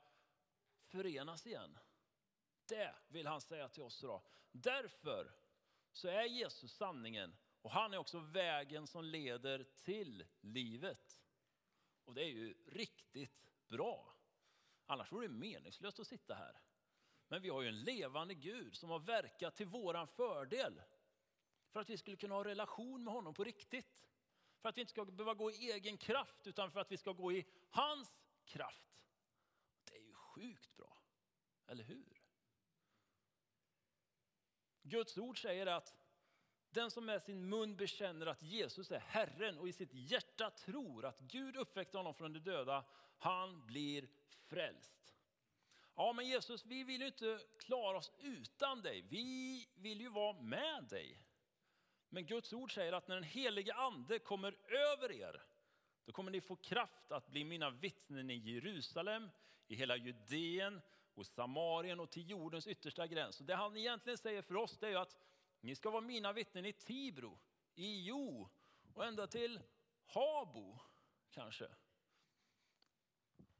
förenas 0.87 1.47
igen. 1.47 1.77
Det 2.65 2.95
vill 3.07 3.27
han 3.27 3.41
säga 3.41 3.69
till 3.69 3.83
oss 3.83 4.03
idag. 4.03 4.21
Därför 4.51 5.31
så 5.91 6.07
är 6.07 6.23
Jesus 6.23 6.71
sanningen 6.73 7.35
och 7.61 7.71
han 7.71 7.93
är 7.93 7.97
också 7.97 8.19
vägen 8.19 8.87
som 8.87 9.03
leder 9.03 9.63
till 9.83 10.25
livet. 10.41 11.21
Och 12.05 12.13
det 12.13 12.23
är 12.23 12.29
ju 12.29 12.53
riktigt 12.67 13.51
bra. 13.67 14.15
Annars 14.85 15.11
vore 15.11 15.27
det 15.27 15.33
meningslöst 15.33 15.99
att 15.99 16.07
sitta 16.07 16.35
här. 16.35 16.61
Men 17.27 17.41
vi 17.41 17.49
har 17.49 17.61
ju 17.61 17.67
en 17.67 17.81
levande 17.81 18.33
Gud 18.33 18.75
som 18.75 18.89
har 18.89 18.99
verkat 18.99 19.55
till 19.55 19.65
våran 19.65 20.07
fördel. 20.07 20.81
För 21.69 21.79
att 21.79 21.89
vi 21.89 21.97
skulle 21.97 22.17
kunna 22.17 22.35
ha 22.35 22.43
relation 22.43 23.03
med 23.03 23.13
honom 23.13 23.33
på 23.33 23.43
riktigt. 23.43 24.05
För 24.61 24.69
att 24.69 24.77
vi 24.77 24.81
inte 24.81 24.91
ska 24.91 25.05
behöva 25.05 25.33
gå 25.33 25.51
i 25.51 25.71
egen 25.71 25.97
kraft 25.97 26.47
utan 26.47 26.71
för 26.71 26.79
att 26.79 26.91
vi 26.91 26.97
ska 26.97 27.11
gå 27.11 27.31
i 27.31 27.45
hans 27.69 28.17
kraft. 28.45 28.89
Det 29.83 29.97
är 29.97 30.01
ju 30.01 30.13
sjukt 30.13 30.75
bra, 30.75 30.97
eller 31.67 31.83
hur? 31.83 32.21
Guds 34.81 35.17
ord 35.17 35.41
säger 35.41 35.65
att 35.65 35.95
Den 36.69 36.91
som 36.91 37.05
med 37.05 37.21
sin 37.21 37.49
mun 37.49 37.75
bekänner 37.75 38.25
att 38.25 38.41
Jesus 38.41 38.91
är 38.91 38.99
Herren 38.99 39.57
och 39.57 39.67
i 39.67 39.73
sitt 39.73 39.93
hjärta 39.93 40.49
tror 40.49 41.05
att 41.05 41.19
Gud 41.19 41.55
uppväckte 41.55 41.97
honom 41.97 42.13
från 42.13 42.33
de 42.33 42.39
döda, 42.39 42.85
han 43.17 43.65
blir 43.65 44.09
frälst. 44.47 45.15
Ja, 45.95 46.13
men 46.13 46.27
Jesus, 46.27 46.65
vi 46.65 46.83
vill 46.83 47.01
ju 47.01 47.07
inte 47.07 47.39
klara 47.59 47.97
oss 47.97 48.11
utan 48.19 48.81
dig. 48.81 49.01
Vi 49.01 49.67
vill 49.75 50.01
ju 50.01 50.09
vara 50.09 50.41
med 50.41 50.83
dig. 50.83 51.28
Men 52.09 52.25
Guds 52.25 52.53
ord 52.53 52.73
säger 52.73 52.93
att 52.93 53.07
när 53.07 53.15
den 53.15 53.23
helige 53.23 53.73
ande 53.73 54.19
kommer 54.19 54.57
över 54.67 55.11
er, 55.11 55.41
då 56.05 56.11
kommer 56.11 56.31
ni 56.31 56.41
få 56.41 56.55
kraft 56.55 57.11
att 57.11 57.27
bli 57.27 57.43
mina 57.43 57.69
vittnen 57.69 58.29
i 58.29 58.35
Jerusalem, 58.35 59.29
i 59.67 59.75
hela 59.75 59.97
Judeen, 59.97 60.81
och 61.19 61.25
Samarien 61.25 61.99
och 61.99 62.09
till 62.09 62.29
jordens 62.29 62.67
yttersta 62.67 63.07
gräns. 63.07 63.39
Och 63.39 63.45
det 63.45 63.55
han 63.55 63.77
egentligen 63.77 64.17
säger 64.17 64.41
för 64.41 64.55
oss 64.55 64.77
det 64.77 64.87
är 64.89 64.97
att 64.97 65.17
ni 65.61 65.75
ska 65.75 65.89
vara 65.89 66.01
mina 66.01 66.33
vittnen 66.33 66.65
i 66.65 66.73
Tibro, 66.73 67.39
i 67.75 68.03
Jo 68.05 68.49
och 68.93 69.05
ända 69.05 69.27
till 69.27 69.61
Habo 70.05 70.79
kanske. 71.29 71.67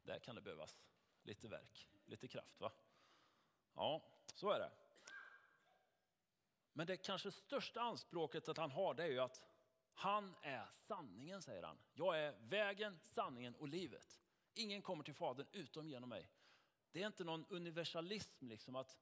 Där 0.02 0.18
kan 0.18 0.34
det 0.34 0.40
behövas 0.40 0.80
lite 1.22 1.48
verk, 1.48 1.88
lite 2.04 2.28
kraft 2.28 2.60
va? 2.60 2.72
Ja, 3.74 4.02
så 4.34 4.50
är 4.50 4.58
det. 4.58 4.70
Men 6.80 6.86
det 6.86 6.96
kanske 6.96 7.30
största 7.30 7.80
anspråket 7.80 8.48
att 8.48 8.56
han 8.56 8.70
har 8.70 8.94
det 8.94 9.02
är 9.02 9.08
ju 9.08 9.18
att 9.18 9.42
han 9.92 10.34
är 10.42 10.66
sanningen 10.74 11.42
säger 11.42 11.62
han. 11.62 11.78
Jag 11.94 12.18
är 12.18 12.38
vägen, 12.40 12.98
sanningen 13.02 13.54
och 13.54 13.68
livet. 13.68 14.20
Ingen 14.54 14.82
kommer 14.82 15.04
till 15.04 15.14
Fadern 15.14 15.46
utom 15.52 15.88
genom 15.88 16.08
mig. 16.08 16.30
Det 16.92 17.02
är 17.02 17.06
inte 17.06 17.24
någon 17.24 17.46
universalism 17.46 18.46
liksom 18.46 18.76
att 18.76 18.98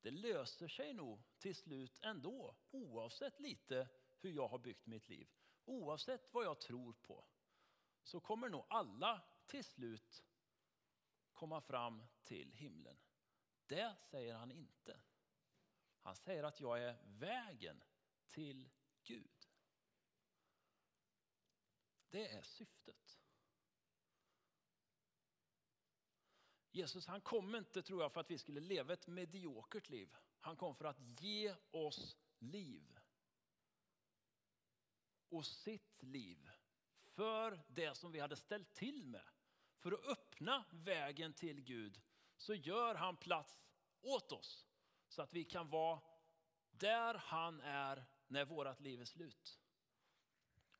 det 0.00 0.10
löser 0.10 0.68
sig 0.68 0.92
nog 0.94 1.22
till 1.38 1.54
slut 1.54 1.98
ändå. 2.02 2.56
Oavsett 2.70 3.40
lite 3.40 3.88
hur 4.20 4.30
jag 4.30 4.48
har 4.48 4.58
byggt 4.58 4.86
mitt 4.86 5.08
liv. 5.08 5.28
Oavsett 5.64 6.34
vad 6.34 6.44
jag 6.44 6.60
tror 6.60 6.92
på. 6.92 7.24
Så 8.02 8.20
kommer 8.20 8.48
nog 8.48 8.64
alla 8.68 9.22
till 9.46 9.64
slut 9.64 10.24
komma 11.32 11.60
fram 11.60 12.02
till 12.22 12.52
himlen. 12.52 12.96
Det 13.66 13.96
säger 14.10 14.34
han 14.34 14.52
inte. 14.52 15.00
Han 16.00 16.16
säger 16.16 16.42
att 16.42 16.60
jag 16.60 16.82
är 16.82 16.98
vägen 17.04 17.82
till 18.28 18.68
Gud. 19.04 19.48
Det 22.10 22.28
är 22.28 22.42
syftet. 22.42 23.20
Jesus 26.72 27.06
han 27.06 27.20
kom 27.20 27.54
inte 27.54 27.82
tror 27.82 28.02
jag 28.02 28.12
för 28.12 28.20
att 28.20 28.30
vi 28.30 28.38
skulle 28.38 28.60
leva 28.60 28.92
ett 28.92 29.06
mediokert 29.06 29.88
liv. 29.88 30.16
Han 30.40 30.56
kom 30.56 30.74
för 30.74 30.84
att 30.84 31.20
ge 31.20 31.54
oss 31.70 32.16
liv. 32.38 32.98
Och 35.28 35.46
sitt 35.46 36.02
liv 36.02 36.50
för 37.20 37.62
det 37.68 37.94
som 37.94 38.12
vi 38.12 38.20
hade 38.20 38.36
ställt 38.36 38.74
till 38.74 39.04
med. 39.04 39.28
För 39.78 39.92
att 39.92 40.04
öppna 40.04 40.64
vägen 40.70 41.32
till 41.32 41.60
Gud 41.60 42.00
så 42.36 42.54
gör 42.54 42.94
han 42.94 43.16
plats 43.16 43.62
åt 44.00 44.32
oss. 44.32 44.69
Så 45.10 45.22
att 45.22 45.32
vi 45.32 45.44
kan 45.44 45.70
vara 45.70 46.00
där 46.70 47.14
han 47.14 47.60
är 47.60 48.04
när 48.26 48.44
vårt 48.44 48.80
liv 48.80 49.00
är 49.00 49.04
slut. 49.04 49.60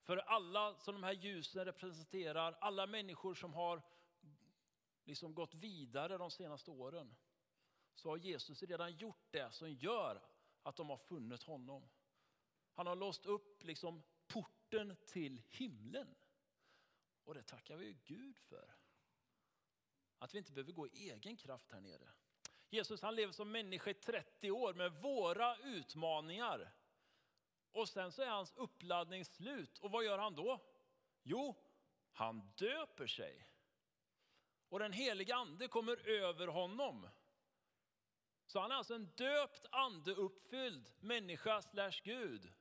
För 0.03 0.17
alla 0.17 0.79
som 0.79 0.95
de 0.95 1.03
här 1.03 1.13
ljusen 1.13 1.65
representerar, 1.65 2.53
alla 2.61 2.87
människor 2.87 3.35
som 3.35 3.55
har 3.55 3.83
liksom 5.05 5.35
gått 5.35 5.55
vidare 5.55 6.19
de 6.19 6.31
senaste 6.31 6.71
åren 6.71 7.17
så 7.95 8.09
har 8.09 8.17
Jesus 8.17 8.63
redan 8.63 8.97
gjort 8.97 9.27
det 9.31 9.55
som 9.55 9.73
gör 9.73 10.23
att 10.63 10.77
de 10.77 10.91
har 10.91 10.97
funnit 10.97 11.43
honom. 11.43 11.89
Han 12.73 12.87
har 12.87 12.97
låst 12.97 13.27
upp 13.27 13.65
liksom 13.65 14.03
porten 14.27 14.97
till 15.07 15.43
himlen. 15.49 16.15
Och 17.25 17.35
det 17.35 17.43
tackar 17.43 17.77
vi 17.77 17.99
Gud 18.05 18.39
för. 18.39 18.77
Att 20.19 20.35
vi 20.35 20.39
inte 20.39 20.53
behöver 20.53 20.73
gå 20.73 20.87
i 20.87 21.11
egen 21.11 21.37
kraft 21.37 21.73
här 21.73 21.81
nere. 21.81 22.13
Jesus 22.71 23.03
han 23.03 23.15
lever 23.15 23.33
som 23.33 23.53
människa 23.53 23.91
i 23.91 23.95
30 23.95 24.51
år 24.51 24.75
med 24.75 24.93
våra 24.93 25.57
utmaningar. 25.57 26.73
Och 27.73 27.89
sen 27.89 28.13
så 28.13 28.23
är 28.23 28.29
hans 28.29 28.53
uppladdning 28.57 29.25
slut. 29.25 29.79
Och 29.79 29.91
vad 29.91 30.05
gör 30.05 30.19
han 30.19 30.35
då? 30.35 30.61
Jo, 31.23 31.55
han 32.13 32.53
döper 32.57 33.07
sig. 33.07 33.47
Och 34.69 34.79
den 34.79 34.93
heliga 34.93 35.35
ande 35.35 35.69
kommer 35.69 36.09
över 36.09 36.47
honom. 36.47 37.09
Så 38.47 38.61
han 38.61 38.71
är 38.71 38.75
alltså 38.75 38.95
en 38.95 39.07
döpt 39.07 39.67
andeuppfylld 39.73 40.93
människa 41.01 41.63
slash 41.63 42.01
Gud. 42.05 42.53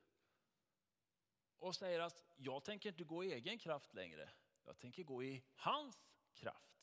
Och 1.60 1.76
säger 1.76 2.00
att 2.00 2.26
jag 2.38 2.64
tänker 2.64 2.90
inte 2.90 3.04
gå 3.04 3.24
i 3.24 3.34
egen 3.34 3.60
kraft 3.60 3.94
längre. 3.94 4.30
Jag 4.66 4.78
tänker 4.78 5.04
gå 5.04 5.24
i 5.24 5.44
hans 5.56 6.10
kraft. 6.34 6.79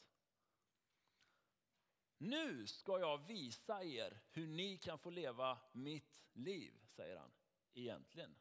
Nu 2.18 2.66
ska 2.66 2.98
jag 2.98 3.26
visa 3.26 3.84
er 3.84 4.20
hur 4.30 4.46
ni 4.46 4.78
kan 4.78 4.98
få 4.98 5.10
leva 5.10 5.58
mitt 5.72 6.24
liv, 6.32 6.74
säger 6.88 7.16
han 7.16 7.32
egentligen. 7.74 8.36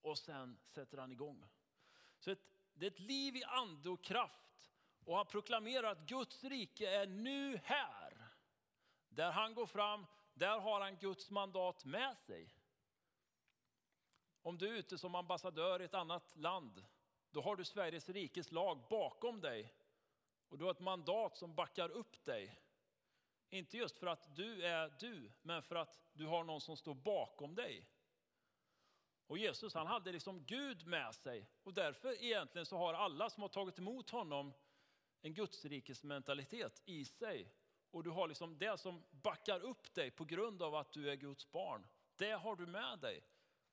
Och 0.00 0.18
sen 0.18 0.58
sätter 0.66 0.98
han 0.98 1.12
igång. 1.12 1.44
Så 2.18 2.34
det 2.74 2.86
är 2.86 2.90
ett 2.90 3.00
liv 3.00 3.36
i 3.36 3.44
ande 3.44 3.90
och 3.90 4.04
kraft 4.04 4.70
och 5.04 5.16
han 5.16 5.26
proklamerar 5.26 5.92
att 5.92 6.08
Guds 6.08 6.44
rike 6.44 6.90
är 6.90 7.06
nu 7.06 7.60
här. 7.64 8.28
Där 9.08 9.32
han 9.32 9.54
går 9.54 9.66
fram, 9.66 10.06
där 10.34 10.58
har 10.58 10.80
han 10.80 10.96
Guds 10.96 11.30
mandat 11.30 11.84
med 11.84 12.18
sig. 12.18 12.54
Om 14.42 14.58
du 14.58 14.68
är 14.68 14.72
ute 14.72 14.98
som 14.98 15.14
ambassadör 15.14 15.82
i 15.82 15.84
ett 15.84 15.94
annat 15.94 16.36
land, 16.36 16.84
då 17.30 17.40
har 17.40 17.56
du 17.56 17.64
Sveriges 17.64 18.08
rikes 18.08 18.52
lag 18.52 18.82
bakom 18.90 19.40
dig. 19.40 19.74
Och 20.48 20.58
du 20.58 20.64
har 20.64 20.70
ett 20.70 20.80
mandat 20.80 21.36
som 21.36 21.54
backar 21.54 21.88
upp 21.88 22.24
dig. 22.24 22.58
Inte 23.50 23.76
just 23.76 23.98
för 23.98 24.06
att 24.06 24.36
du 24.36 24.64
är 24.64 24.92
du, 25.00 25.32
men 25.42 25.62
för 25.62 25.76
att 25.76 26.00
du 26.12 26.26
har 26.26 26.44
någon 26.44 26.60
som 26.60 26.76
står 26.76 26.94
bakom 26.94 27.54
dig. 27.54 27.88
Och 29.26 29.38
Jesus 29.38 29.74
han 29.74 29.86
hade 29.86 30.12
liksom 30.12 30.44
Gud 30.46 30.86
med 30.86 31.14
sig 31.14 31.46
och 31.62 31.74
därför 31.74 32.22
egentligen 32.24 32.66
så 32.66 32.76
har 32.76 32.94
alla 32.94 33.30
som 33.30 33.42
har 33.42 33.48
tagit 33.48 33.78
emot 33.78 34.10
honom 34.10 34.52
en 35.22 35.34
gudsrikesmentalitet 35.34 36.82
i 36.84 37.04
sig. 37.04 37.54
Och 37.90 38.04
du 38.04 38.10
har 38.10 38.28
liksom 38.28 38.58
det 38.58 38.80
som 38.80 39.04
backar 39.10 39.60
upp 39.60 39.94
dig 39.94 40.10
på 40.10 40.24
grund 40.24 40.62
av 40.62 40.74
att 40.74 40.92
du 40.92 41.10
är 41.10 41.16
Guds 41.16 41.52
barn. 41.52 41.86
Det 42.16 42.32
har 42.32 42.56
du 42.56 42.66
med 42.66 42.98
dig. 42.98 43.22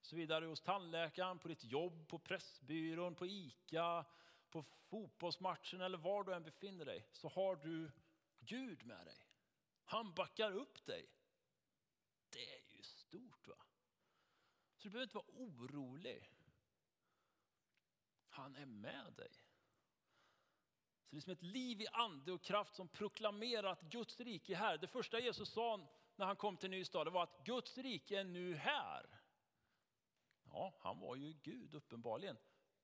Såvida 0.02 0.40
du 0.40 0.46
är 0.46 0.50
hos 0.50 0.62
tandläkaren, 0.62 1.40
på 1.40 1.48
ditt 1.48 1.64
jobb, 1.64 2.08
på 2.08 2.20
Pressbyrån, 2.20 3.16
på 3.16 3.26
ICA, 3.26 4.06
på 4.50 4.64
fotbollsmatchen 4.64 5.82
eller 5.82 5.98
var 5.98 6.24
du 6.24 6.34
än 6.34 6.44
befinner 6.44 6.86
dig 6.86 7.06
så 7.12 7.28
har 7.28 7.56
du 7.56 7.92
Gud 8.40 8.86
med 8.86 9.06
dig. 9.06 9.27
Han 9.90 10.14
backar 10.14 10.52
upp 10.52 10.86
dig. 10.86 11.10
Det 12.30 12.54
är 12.54 12.76
ju 12.76 12.84
stort 12.84 13.48
va? 13.48 13.66
Så 14.78 14.84
du 14.84 14.90
behöver 14.90 15.04
inte 15.04 15.16
vara 15.16 15.26
orolig. 15.28 16.32
Han 18.30 18.56
är 18.56 18.66
med 18.66 19.14
dig. 19.14 19.32
Så 21.06 21.16
det 21.16 21.18
är 21.18 21.22
som 21.22 21.34
ett 21.34 21.44
liv 21.44 21.82
i 21.82 21.88
ande 21.88 22.32
och 22.32 22.44
kraft 22.44 22.76
som 22.76 22.88
proklamerar 22.88 23.72
att 23.72 23.82
Guds 23.82 24.20
rike 24.20 24.54
är 24.54 24.58
här. 24.58 24.78
Det 24.78 24.88
första 24.88 25.20
Jesus 25.20 25.50
sa 25.50 25.90
när 26.16 26.26
han 26.26 26.36
kom 26.36 26.58
till 26.58 26.70
ny 26.70 26.86
stad 26.86 27.14
var 27.14 27.24
att 27.24 27.46
Guds 27.46 27.78
rike 27.78 28.20
är 28.20 28.24
nu 28.24 28.56
här. 28.56 29.20
Ja, 30.44 30.74
han 30.80 31.00
var 31.00 31.16
ju 31.16 31.34
Gud 31.34 31.74
uppenbarligen. 31.74 32.38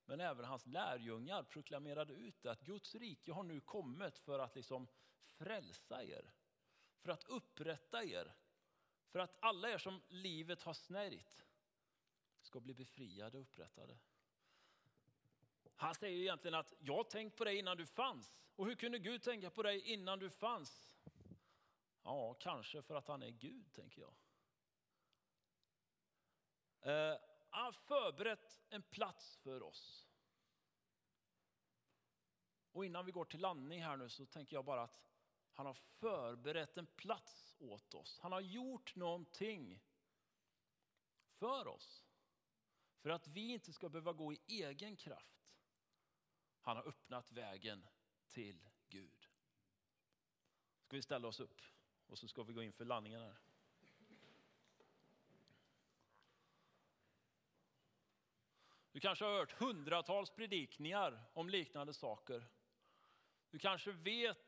Men 0.06 0.20
även 0.20 0.46
hans 0.46 0.66
lärjungar 0.66 1.44
proklamerade 1.44 2.14
ut 2.14 2.42
det, 2.42 2.52
att 2.52 2.62
Guds 2.62 2.96
rike 2.96 3.32
har 3.32 3.44
nu 3.44 3.62
kommit 3.62 4.18
för 4.18 4.40
att 4.40 4.56
liksom 4.56 4.88
frälsa 5.26 6.04
er. 6.04 6.34
För 7.04 7.12
att 7.12 7.24
upprätta 7.24 8.04
er. 8.04 8.34
För 9.12 9.20
att 9.20 9.38
alla 9.40 9.70
er 9.70 9.78
som 9.78 10.02
livet 10.10 10.64
har 10.64 10.74
snärjt 10.74 11.46
ska 12.42 12.60
bli 12.60 12.74
befriade 12.74 13.38
och 13.38 13.44
upprättade. 13.44 13.98
Han 15.76 15.96
säger 15.96 16.22
egentligen 16.22 16.56
att 16.56 16.74
jag 16.80 16.96
har 16.96 17.04
tänkt 17.04 17.38
på 17.38 17.44
dig 17.44 17.58
innan 17.58 17.78
du 17.78 17.86
fanns. 17.86 18.36
Och 18.56 18.66
hur 18.66 18.76
kunde 18.76 19.00
Gud 19.00 19.22
tänka 19.24 19.50
på 19.50 19.64
dig 19.64 19.80
innan 19.80 20.20
du 20.20 20.30
fanns? 20.30 20.96
Ja, 22.04 22.34
kanske 22.34 22.82
för 22.82 22.96
att 22.96 23.08
han 23.08 23.24
är 23.24 23.30
Gud, 23.30 23.74
tänker 23.74 24.02
jag. 24.02 24.14
Eh, 26.80 27.20
han 27.50 27.66
har 27.66 27.72
förberett 27.72 28.62
en 28.70 28.82
plats 28.82 29.38
för 29.38 29.64
oss. 29.64 30.08
Och 32.72 32.86
innan 32.86 33.06
vi 33.06 33.12
går 33.12 33.26
till 33.26 33.40
landning 33.40 33.84
här 33.84 33.98
nu 33.98 34.10
så 34.10 34.26
tänker 34.26 34.56
jag 34.56 34.66
bara 34.66 34.84
att 34.84 35.13
han 35.54 35.66
har 35.66 35.74
förberett 35.74 36.78
en 36.78 36.86
plats 36.86 37.56
åt 37.60 37.94
oss. 37.94 38.20
Han 38.20 38.32
har 38.32 38.42
gjort 38.42 38.96
någonting 38.96 39.82
för 41.40 41.68
oss. 41.68 42.06
För 43.02 43.10
att 43.10 43.28
vi 43.28 43.48
inte 43.48 43.74
ska 43.74 43.90
behöva 43.90 44.14
gå 44.14 44.34
i 44.34 44.40
egen 44.48 44.96
kraft. 44.96 45.52
Han 46.62 46.78
har 46.78 46.88
öppnat 46.88 47.32
vägen 47.32 47.88
till 48.28 48.70
Gud. 48.90 49.28
Ska 50.84 50.96
vi 50.96 51.02
ställa 51.02 51.28
oss 51.28 51.40
upp 51.40 51.62
och 52.08 52.20
så 52.20 52.28
ska 52.28 52.44
vi 52.44 52.54
gå 52.54 52.64
in 52.64 52.74
för 52.74 52.86
landningen 52.86 53.22
här. 53.22 53.40
Du 58.92 59.00
kanske 59.00 59.26
har 59.26 59.32
hört 59.32 59.52
hundratals 59.52 60.30
predikningar 60.30 61.24
om 61.34 61.50
liknande 61.50 61.94
saker. 61.94 62.46
Du 63.50 63.60
kanske 63.60 63.92
vet 63.92 64.43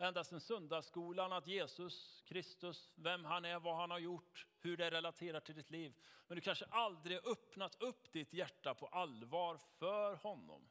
ända 0.00 0.24
sedan 0.24 0.40
söndagsskolan 0.40 1.32
att 1.32 1.46
Jesus 1.46 2.22
Kristus, 2.26 2.90
vem 2.94 3.24
han 3.24 3.44
är, 3.44 3.60
vad 3.60 3.76
han 3.76 3.90
har 3.90 3.98
gjort, 3.98 4.46
hur 4.58 4.76
det 4.76 4.90
relaterar 4.90 5.40
till 5.40 5.54
ditt 5.54 5.70
liv. 5.70 5.94
Men 6.26 6.36
du 6.36 6.40
kanske 6.40 6.64
aldrig 6.64 7.26
öppnat 7.26 7.82
upp 7.82 8.12
ditt 8.12 8.32
hjärta 8.32 8.74
på 8.74 8.86
allvar 8.86 9.56
för 9.78 10.14
honom. 10.14 10.70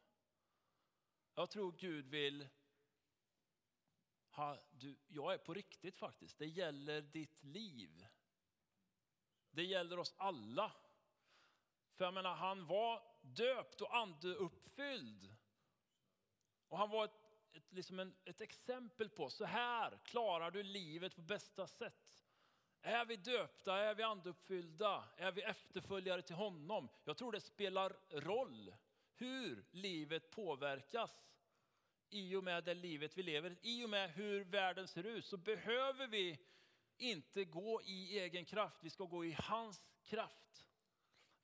Jag 1.34 1.50
tror 1.50 1.72
Gud 1.72 2.06
vill 2.06 2.48
ha, 4.30 4.58
du, 4.70 4.96
jag 5.08 5.34
är 5.34 5.38
på 5.38 5.54
riktigt 5.54 5.96
faktiskt. 5.96 6.38
Det 6.38 6.46
gäller 6.46 7.00
ditt 7.00 7.44
liv. 7.44 8.06
Det 9.50 9.64
gäller 9.64 9.98
oss 9.98 10.14
alla. 10.16 10.72
För 11.94 12.04
jag 12.04 12.14
menar, 12.14 12.34
han 12.34 12.66
var 12.66 13.02
döpt 13.22 13.80
och 13.80 13.96
andeuppfylld. 13.96 15.34
Och 16.68 16.78
han 16.78 16.90
var 16.90 17.04
ett, 17.04 17.19
ett, 17.52 17.72
liksom 17.72 17.98
en, 17.98 18.14
ett 18.24 18.40
exempel 18.40 19.08
på, 19.08 19.30
så 19.30 19.44
här 19.44 19.98
klarar 20.04 20.50
du 20.50 20.62
livet 20.62 21.16
på 21.16 21.22
bästa 21.22 21.66
sätt. 21.66 22.24
Är 22.82 23.04
vi 23.04 23.16
döpta, 23.16 23.76
är 23.76 23.94
vi 23.94 24.02
andeuppfyllda, 24.02 25.04
är 25.16 25.32
vi 25.32 25.42
efterföljare 25.42 26.22
till 26.22 26.34
honom? 26.34 26.88
Jag 27.04 27.16
tror 27.16 27.32
det 27.32 27.40
spelar 27.40 27.96
roll 28.10 28.74
hur 29.14 29.64
livet 29.70 30.30
påverkas 30.30 31.10
i 32.10 32.36
och 32.36 32.44
med 32.44 32.64
det 32.64 32.74
livet 32.74 33.18
vi 33.18 33.22
lever, 33.22 33.56
i 33.62 33.84
och 33.84 33.90
med 33.90 34.10
hur 34.10 34.44
världen 34.44 34.88
ser 34.88 35.06
ut, 35.06 35.24
så 35.24 35.36
behöver 35.36 36.06
vi 36.06 36.38
inte 36.96 37.44
gå 37.44 37.82
i 37.82 38.18
egen 38.18 38.44
kraft, 38.44 38.78
vi 38.82 38.90
ska 38.90 39.04
gå 39.04 39.24
i 39.24 39.36
hans 39.38 39.82
kraft. 40.04 40.68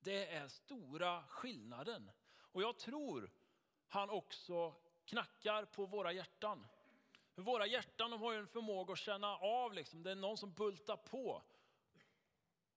Det 0.01 0.27
är 0.27 0.49
stora 0.49 1.23
skillnaden. 1.23 2.11
Och 2.39 2.63
jag 2.63 2.79
tror 2.79 3.31
han 3.89 4.11
också 4.11 4.75
knackar 5.07 5.65
på 5.65 5.87
våra 5.87 6.13
hjärtan. 6.13 6.67
För 7.35 7.43
våra 7.43 7.67
hjärtan 7.67 8.11
de 8.11 8.21
har 8.21 8.33
ju 8.33 8.39
en 8.39 8.47
förmåga 8.47 8.93
att 8.93 8.99
känna 8.99 9.37
av, 9.37 9.73
liksom. 9.73 10.03
det 10.03 10.11
är 10.11 10.15
någon 10.15 10.39
som 10.39 10.53
bultar 10.53 10.97
på. 10.97 11.43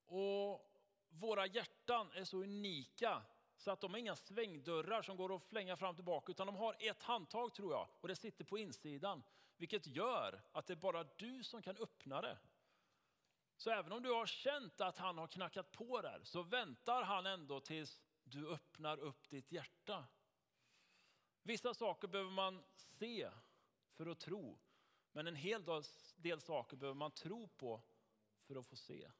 Och 0.05 0.69
våra 1.09 1.45
hjärtan 1.45 2.11
är 2.13 2.23
så 2.23 2.37
unika 2.37 3.21
så 3.57 3.71
att 3.71 3.81
de 3.81 3.91
har 3.93 3.99
inga 3.99 4.15
svängdörrar 4.15 5.01
som 5.01 5.17
går 5.17 5.35
att 5.35 5.43
flänga 5.43 5.77
fram 5.77 5.89
och 5.89 5.95
tillbaka, 5.95 6.31
utan 6.31 6.47
de 6.47 6.55
har 6.55 6.75
ett 6.79 7.03
handtag 7.03 7.53
tror 7.53 7.73
jag, 7.73 7.87
och 8.01 8.07
det 8.07 8.15
sitter 8.15 8.45
på 8.45 8.57
insidan. 8.57 9.23
Vilket 9.57 9.87
gör 9.87 10.41
att 10.51 10.67
det 10.67 10.73
är 10.73 10.75
bara 10.75 11.03
du 11.03 11.43
som 11.43 11.61
kan 11.61 11.77
öppna 11.77 12.21
det. 12.21 12.37
Så 13.57 13.69
även 13.69 13.91
om 13.91 14.03
du 14.03 14.11
har 14.11 14.25
känt 14.25 14.81
att 14.81 14.97
han 14.97 15.17
har 15.17 15.27
knackat 15.27 15.71
på 15.71 16.01
där, 16.01 16.21
så 16.23 16.43
väntar 16.43 17.03
han 17.03 17.25
ändå 17.25 17.59
tills 17.59 18.01
du 18.23 18.49
öppnar 18.49 18.99
upp 18.99 19.29
ditt 19.29 19.51
hjärta. 19.51 20.05
Vissa 21.43 21.73
saker 21.73 22.07
behöver 22.07 22.31
man 22.31 22.63
se 22.75 23.29
för 23.93 24.05
att 24.05 24.19
tro, 24.19 24.59
men 25.11 25.27
en 25.27 25.35
hel 25.35 25.63
del 26.15 26.41
saker 26.41 26.77
behöver 26.77 26.97
man 26.97 27.11
tro 27.11 27.47
på 27.47 27.81
för 28.43 28.55
att 28.55 28.67
få 28.67 28.75
se. 28.75 29.11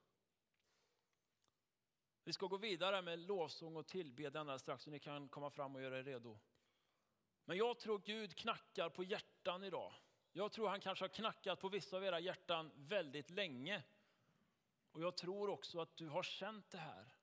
Vi 2.24 2.34
ska 2.34 2.46
gå 2.48 2.58
vidare 2.58 3.02
med 3.02 3.20
lovsång 3.20 3.76
och 3.76 3.88
tillbedjan 3.88 4.60
strax, 4.60 4.84
så 4.84 4.90
ni 4.90 5.00
kan 5.00 5.30
komma 5.30 5.50
fram 5.50 5.76
och 5.76 5.82
göra 5.82 6.00
er 6.00 6.04
redo. 6.04 6.40
Men 7.46 7.58
jag 7.58 7.80
tror 7.80 8.00
Gud 8.00 8.36
knackar 8.36 8.90
på 8.90 9.04
hjärtan 9.04 9.64
idag. 9.64 9.94
Jag 10.32 10.52
tror 10.52 10.70
han 10.70 10.80
kanske 10.80 11.04
har 11.04 11.10
knackat 11.10 11.60
på 11.60 11.70
vissa 11.70 11.98
av 11.98 12.04
era 12.04 12.20
hjärtan 12.20 12.72
väldigt 12.76 13.30
länge. 13.30 13.84
Och 14.92 15.02
jag 15.02 15.18
tror 15.18 15.50
också 15.50 15.82
att 15.82 15.98
du 15.98 16.08
har 16.08 16.24
känt 16.24 16.70
det 16.70 16.78
här. 16.78 17.14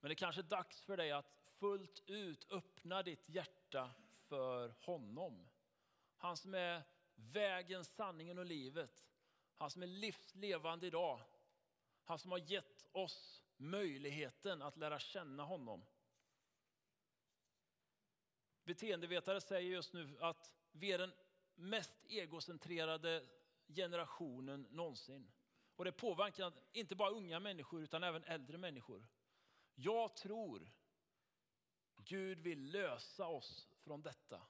Men 0.00 0.08
det 0.08 0.14
kanske 0.14 0.40
är 0.40 0.42
dags 0.42 0.82
för 0.82 0.96
dig 0.96 1.12
att 1.12 1.45
fullt 1.58 2.02
ut 2.06 2.52
öppna 2.52 3.02
ditt 3.02 3.28
hjärta 3.28 3.90
för 4.28 4.74
honom. 4.80 5.48
Han 6.16 6.36
som 6.36 6.54
är 6.54 6.82
vägen, 7.14 7.84
sanningen 7.84 8.38
och 8.38 8.46
livet. 8.46 9.06
Han 9.56 9.70
som 9.70 9.82
är 9.82 9.86
livslevande 9.86 10.86
idag. 10.86 11.20
Han 12.04 12.18
som 12.18 12.30
har 12.30 12.38
gett 12.38 12.86
oss 12.92 13.42
möjligheten 13.56 14.62
att 14.62 14.76
lära 14.76 14.98
känna 14.98 15.42
honom. 15.44 15.84
Beteendevetare 18.64 19.40
säger 19.40 19.70
just 19.70 19.92
nu 19.92 20.16
att 20.20 20.54
vi 20.72 20.92
är 20.92 20.98
den 20.98 21.12
mest 21.54 21.92
egocentrerade 22.08 23.26
generationen 23.68 24.66
någonsin. 24.70 25.32
Och 25.76 25.84
det 25.84 25.92
påverkar 25.92 26.52
inte 26.72 26.96
bara 26.96 27.10
unga 27.10 27.40
människor 27.40 27.82
utan 27.82 28.04
även 28.04 28.24
äldre 28.24 28.58
människor. 28.58 29.06
Jag 29.74 30.16
tror 30.16 30.70
Gud 32.08 32.38
vill 32.38 32.70
lösa 32.70 33.26
oss 33.26 33.68
från 33.84 34.02
detta. 34.02 34.42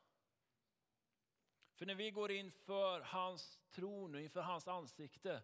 För 1.74 1.86
när 1.86 1.94
vi 1.94 2.10
går 2.10 2.30
inför 2.30 3.00
hans 3.00 3.60
tron 3.70 4.14
och 4.14 4.20
inför 4.20 4.40
hans 4.40 4.68
ansikte 4.68 5.42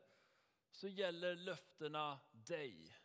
så 0.71 0.89
gäller 0.89 1.35
löftena 1.37 2.21
dig. 2.33 2.97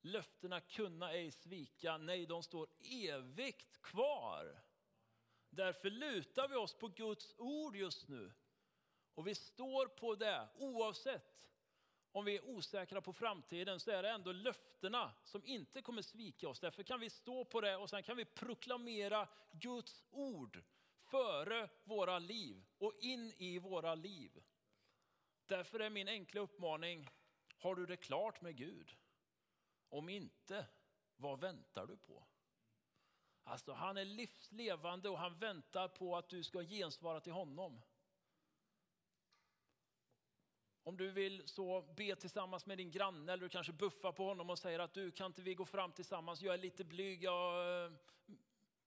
Löftena 0.00 0.60
kunna 0.60 1.12
ej 1.12 1.30
svika, 1.30 1.98
nej 1.98 2.26
de 2.26 2.42
står 2.42 2.68
evigt 2.80 3.82
kvar. 3.82 4.62
Därför 5.50 5.90
lutar 5.90 6.48
vi 6.48 6.56
oss 6.56 6.74
på 6.74 6.88
Guds 6.88 7.34
ord 7.38 7.76
just 7.76 8.08
nu. 8.08 8.32
Och 9.14 9.26
vi 9.26 9.34
står 9.34 9.86
på 9.86 10.14
det 10.14 10.48
oavsett 10.54 11.48
om 12.12 12.24
vi 12.24 12.36
är 12.36 12.44
osäkra 12.44 13.00
på 13.00 13.12
framtiden 13.12 13.80
så 13.80 13.90
är 13.90 14.02
det 14.02 14.10
ändå 14.10 14.32
löftena 14.32 15.12
som 15.24 15.44
inte 15.44 15.82
kommer 15.82 16.02
svika 16.02 16.48
oss. 16.48 16.60
Därför 16.60 16.82
kan 16.82 17.00
vi 17.00 17.10
stå 17.10 17.44
på 17.44 17.60
det 17.60 17.76
och 17.76 17.90
sen 17.90 18.02
kan 18.02 18.16
vi 18.16 18.24
proklamera 18.24 19.28
Guds 19.52 20.04
ord 20.10 20.62
före 21.10 21.68
våra 21.84 22.18
liv 22.18 22.64
och 22.78 22.92
in 23.00 23.32
i 23.36 23.58
våra 23.58 23.94
liv. 23.94 24.42
Därför 25.46 25.80
är 25.80 25.90
min 25.90 26.08
enkla 26.08 26.40
uppmaning, 26.40 27.08
har 27.58 27.74
du 27.74 27.86
det 27.86 27.96
klart 27.96 28.40
med 28.40 28.56
Gud? 28.56 28.96
Om 29.88 30.08
inte, 30.08 30.66
vad 31.16 31.40
väntar 31.40 31.86
du 31.86 31.96
på? 31.96 32.26
Alltså 33.44 33.72
han 33.72 33.96
är 33.96 34.04
livslevande 34.04 35.08
och 35.08 35.18
han 35.18 35.38
väntar 35.38 35.88
på 35.88 36.16
att 36.16 36.28
du 36.28 36.42
ska 36.42 36.62
gensvara 36.62 37.20
till 37.20 37.32
honom. 37.32 37.80
Om 40.88 40.96
du 40.96 41.10
vill 41.10 41.48
så 41.48 41.82
be 41.96 42.16
tillsammans 42.16 42.66
med 42.66 42.78
din 42.78 42.90
granne 42.90 43.32
eller 43.32 43.42
du 43.42 43.48
kanske 43.48 43.72
buffar 43.72 44.12
på 44.12 44.24
honom 44.24 44.50
och 44.50 44.58
säger 44.58 44.78
att 44.78 44.94
du 44.94 45.10
kan 45.10 45.26
inte 45.26 45.42
vi 45.42 45.54
gå 45.54 45.64
fram 45.64 45.92
tillsammans, 45.92 46.42
jag 46.42 46.54
är 46.54 46.58
lite 46.58 46.84
blyg 46.84 47.24
jag... 47.24 47.84
Eh, 47.84 47.92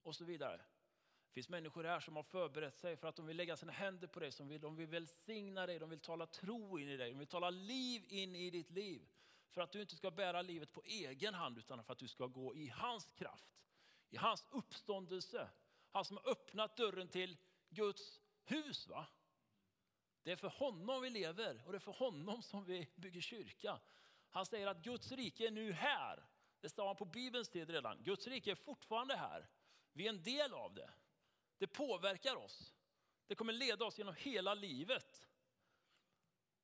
och 0.04 0.16
så 0.16 0.26
vidare. 0.26 0.58
Det 0.58 1.34
finns 1.34 1.50
människor 1.50 1.84
här 1.84 2.00
som 2.00 2.16
har 2.16 2.24
förberett 2.24 2.78
sig 2.78 2.98
för 2.98 3.08
att 3.08 3.16
de 3.16 3.26
vill 3.26 3.38
lägga 3.38 3.58
sina 3.58 3.72
händer 3.72 4.08
på 4.08 4.20
dig, 4.20 4.32
som 4.32 4.48
vill, 4.48 4.62
de 4.62 4.76
vill 4.76 4.88
välsigna 4.88 5.66
dig, 5.66 5.80
de 5.80 5.90
vill 5.90 6.00
tala 6.00 6.26
tro 6.26 6.80
in 6.80 6.90
i 6.90 6.98
dig, 6.98 7.12
de 7.12 7.18
vill 7.18 7.28
tala 7.28 7.50
liv 7.50 8.06
in 8.08 8.36
i 8.36 8.50
ditt 8.50 8.72
liv. 8.72 9.08
För 9.50 9.62
att 9.62 9.72
du 9.72 9.82
inte 9.82 9.96
ska 9.96 10.12
bära 10.12 10.42
livet 10.42 10.74
på 10.74 10.84
egen 10.86 11.34
hand 11.34 11.58
utan 11.58 11.84
för 11.84 11.94
att 11.94 12.00
du 12.00 12.08
ska 12.08 12.28
gå 12.28 12.56
i 12.56 12.70
hans 12.70 13.10
kraft, 13.16 13.54
i 14.10 14.18
hans 14.18 14.48
uppståndelse. 14.52 15.50
Han 15.92 16.06
som 16.06 16.18
har 16.18 16.32
öppnat 16.32 16.78
dörren 16.78 17.08
till 17.08 17.38
Guds 17.70 18.20
hus. 18.44 18.88
va? 18.88 19.08
Det 20.24 20.32
är 20.32 20.36
för 20.36 20.50
honom 20.50 21.02
vi 21.02 21.10
lever 21.10 21.62
och 21.66 21.72
det 21.72 21.78
är 21.78 21.80
för 21.80 21.92
honom 21.92 22.42
som 22.42 22.66
vi 22.66 22.88
bygger 22.96 23.22
kyrka. 23.22 23.80
Han 24.30 24.46
säger 24.46 24.68
att 24.68 24.84
Guds 24.84 25.12
rike 25.12 25.48
är 25.48 25.52
nu 25.52 25.72
här. 25.72 26.24
Det 26.60 26.70
sa 26.70 26.88
han 26.88 26.96
på 26.96 27.06
Bibelns 27.06 27.50
tid 27.50 27.70
redan. 27.70 28.04
Guds 28.04 28.28
rike 28.28 28.52
är 28.52 28.56
fortfarande 28.56 29.16
här. 29.16 29.48
Vi 29.94 30.06
är 30.06 30.10
en 30.10 30.24
del 30.24 30.54
av 30.54 30.74
det. 30.74 30.90
Det 31.58 31.68
påverkar 31.68 32.36
oss. 32.36 32.74
Det 33.28 33.36
kommer 33.36 33.54
leda 33.54 33.86
oss 33.86 33.98
genom 33.98 34.16
hela 34.18 34.54
livet. 34.54 35.28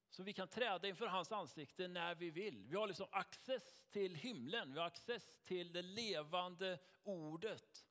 Så 0.09 0.23
vi 0.23 0.33
kan 0.33 0.47
träda 0.47 0.87
inför 0.87 1.07
hans 1.07 1.31
ansikte 1.31 1.87
när 1.87 2.15
vi 2.15 2.29
vill. 2.29 2.67
Vi 2.67 2.75
har 2.75 2.87
liksom 2.87 3.07
access 3.11 3.83
till 3.89 4.15
himlen, 4.15 4.73
vi 4.73 4.79
har 4.79 4.87
access 4.87 5.37
till 5.43 5.71
det 5.71 5.81
levande 5.81 6.79
ordet. 7.03 7.86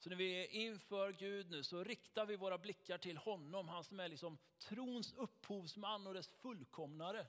Så 0.00 0.08
när 0.08 0.16
vi 0.16 0.32
är 0.32 0.50
inför 0.50 1.12
Gud 1.12 1.50
nu 1.50 1.62
så 1.62 1.84
riktar 1.84 2.26
vi 2.26 2.36
våra 2.36 2.58
blickar 2.58 2.98
till 2.98 3.16
honom, 3.16 3.68
han 3.68 3.84
som 3.84 4.00
är 4.00 4.08
liksom 4.08 4.38
trons 4.58 5.12
upphovsman 5.12 6.06
och 6.06 6.14
dess 6.14 6.28
fullkomnare. 6.28 7.26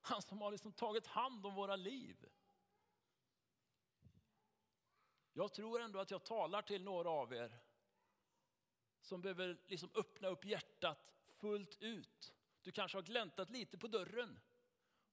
Han 0.00 0.22
som 0.22 0.40
har 0.40 0.50
liksom 0.50 0.72
tagit 0.72 1.06
hand 1.06 1.46
om 1.46 1.54
våra 1.54 1.76
liv. 1.76 2.26
Jag 5.32 5.52
tror 5.52 5.80
ändå 5.80 5.98
att 5.98 6.10
jag 6.10 6.24
talar 6.24 6.62
till 6.62 6.84
några 6.84 7.10
av 7.10 7.32
er 7.32 7.58
som 9.00 9.22
behöver 9.22 9.58
liksom 9.66 9.90
öppna 9.94 10.28
upp 10.28 10.44
hjärtat 10.44 11.14
fullt 11.26 11.82
ut. 11.82 12.34
Du 12.62 12.72
kanske 12.72 12.98
har 12.98 13.02
gläntat 13.02 13.50
lite 13.50 13.78
på 13.78 13.86
dörren 13.86 14.40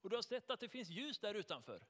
och 0.00 0.10
du 0.10 0.16
har 0.16 0.22
sett 0.22 0.50
att 0.50 0.60
det 0.60 0.68
finns 0.68 0.88
ljus 0.88 1.18
där 1.18 1.34
utanför. 1.34 1.86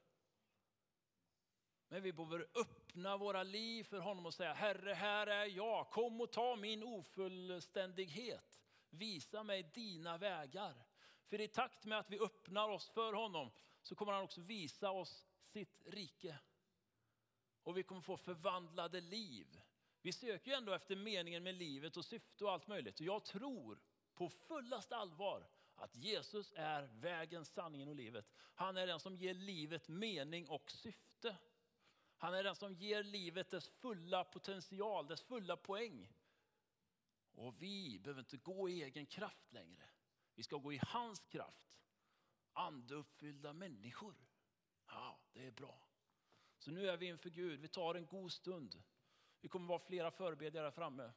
Men 1.89 2.01
vi 2.01 2.13
behöver 2.13 2.47
öppna 2.55 3.17
våra 3.17 3.43
liv 3.43 3.83
för 3.83 3.99
honom 3.99 4.25
och 4.25 4.33
säga, 4.33 4.53
Herre, 4.53 4.93
här 4.93 5.27
är 5.27 5.45
jag. 5.45 5.89
Kom 5.89 6.21
och 6.21 6.31
ta 6.31 6.55
min 6.55 6.83
ofullständighet. 6.83 8.59
Visa 8.89 9.43
mig 9.43 9.63
dina 9.73 10.17
vägar. 10.17 10.85
För 11.25 11.41
i 11.41 11.47
takt 11.47 11.85
med 11.85 11.99
att 11.99 12.09
vi 12.09 12.19
öppnar 12.19 12.69
oss 12.69 12.89
för 12.89 13.13
honom 13.13 13.51
så 13.81 13.95
kommer 13.95 14.11
han 14.11 14.23
också 14.23 14.41
visa 14.41 14.91
oss 14.91 15.25
sitt 15.45 15.81
rike. 15.85 16.39
och 17.63 17.77
vi 17.77 17.83
kommer 17.83 18.01
få 18.01 18.17
förvandlade 18.17 19.01
liv. 19.01 19.61
Vi 20.01 20.13
söker 20.13 20.51
ju 20.51 20.57
ändå 20.57 20.73
efter 20.73 20.95
meningen 20.95 21.43
med 21.43 21.55
livet 21.55 21.97
och 21.97 22.05
syfte 22.05 22.45
och 22.45 22.51
allt 22.51 22.67
möjligt. 22.67 22.99
Och 22.99 23.05
jag 23.05 23.25
tror 23.25 23.79
på 24.13 24.29
fullaste 24.29 24.95
allvar 24.95 25.47
att 25.75 25.95
Jesus 25.95 26.53
är 26.55 26.83
vägen, 26.83 27.45
sanningen 27.45 27.89
och 27.89 27.95
livet. 27.95 28.25
Han 28.55 28.77
är 28.77 28.87
den 28.87 28.99
som 28.99 29.15
ger 29.15 29.33
livet 29.33 29.87
mening 29.87 30.49
och 30.49 30.71
syfte. 30.71 31.37
Han 32.17 32.33
är 32.33 32.43
den 32.43 32.55
som 32.55 32.73
ger 32.73 33.03
livet 33.03 33.49
dess 33.49 33.67
fulla 33.69 34.23
potential, 34.23 35.07
dess 35.07 35.21
fulla 35.21 35.57
poäng. 35.57 36.13
Och 37.31 37.61
vi 37.61 37.99
behöver 37.99 38.19
inte 38.19 38.37
gå 38.37 38.69
i 38.69 38.83
egen 38.83 39.05
kraft 39.05 39.53
längre. 39.53 39.89
Vi 40.35 40.43
ska 40.43 40.57
gå 40.57 40.73
i 40.73 40.79
hans 40.83 41.19
kraft. 41.19 41.79
Andeuppfyllda 42.53 43.53
människor. 43.53 44.15
Ja, 44.87 45.19
det 45.33 45.47
är 45.47 45.51
bra. 45.51 45.87
Så 46.57 46.71
nu 46.71 46.89
är 46.89 46.97
vi 46.97 47.05
inför 47.05 47.29
Gud, 47.29 47.59
vi 47.59 47.67
tar 47.67 47.95
en 47.95 48.05
god 48.05 48.31
stund. 48.31 48.83
Vi 49.41 49.49
kommer 49.49 49.67
vara 49.67 49.79
flera 49.79 50.11
förebedjare 50.11 50.63
här 50.63 50.71
framme. 50.71 51.11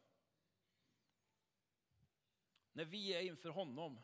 När 2.72 2.84
vi 2.84 3.12
är 3.12 3.20
inför 3.20 3.48
honom, 3.48 4.00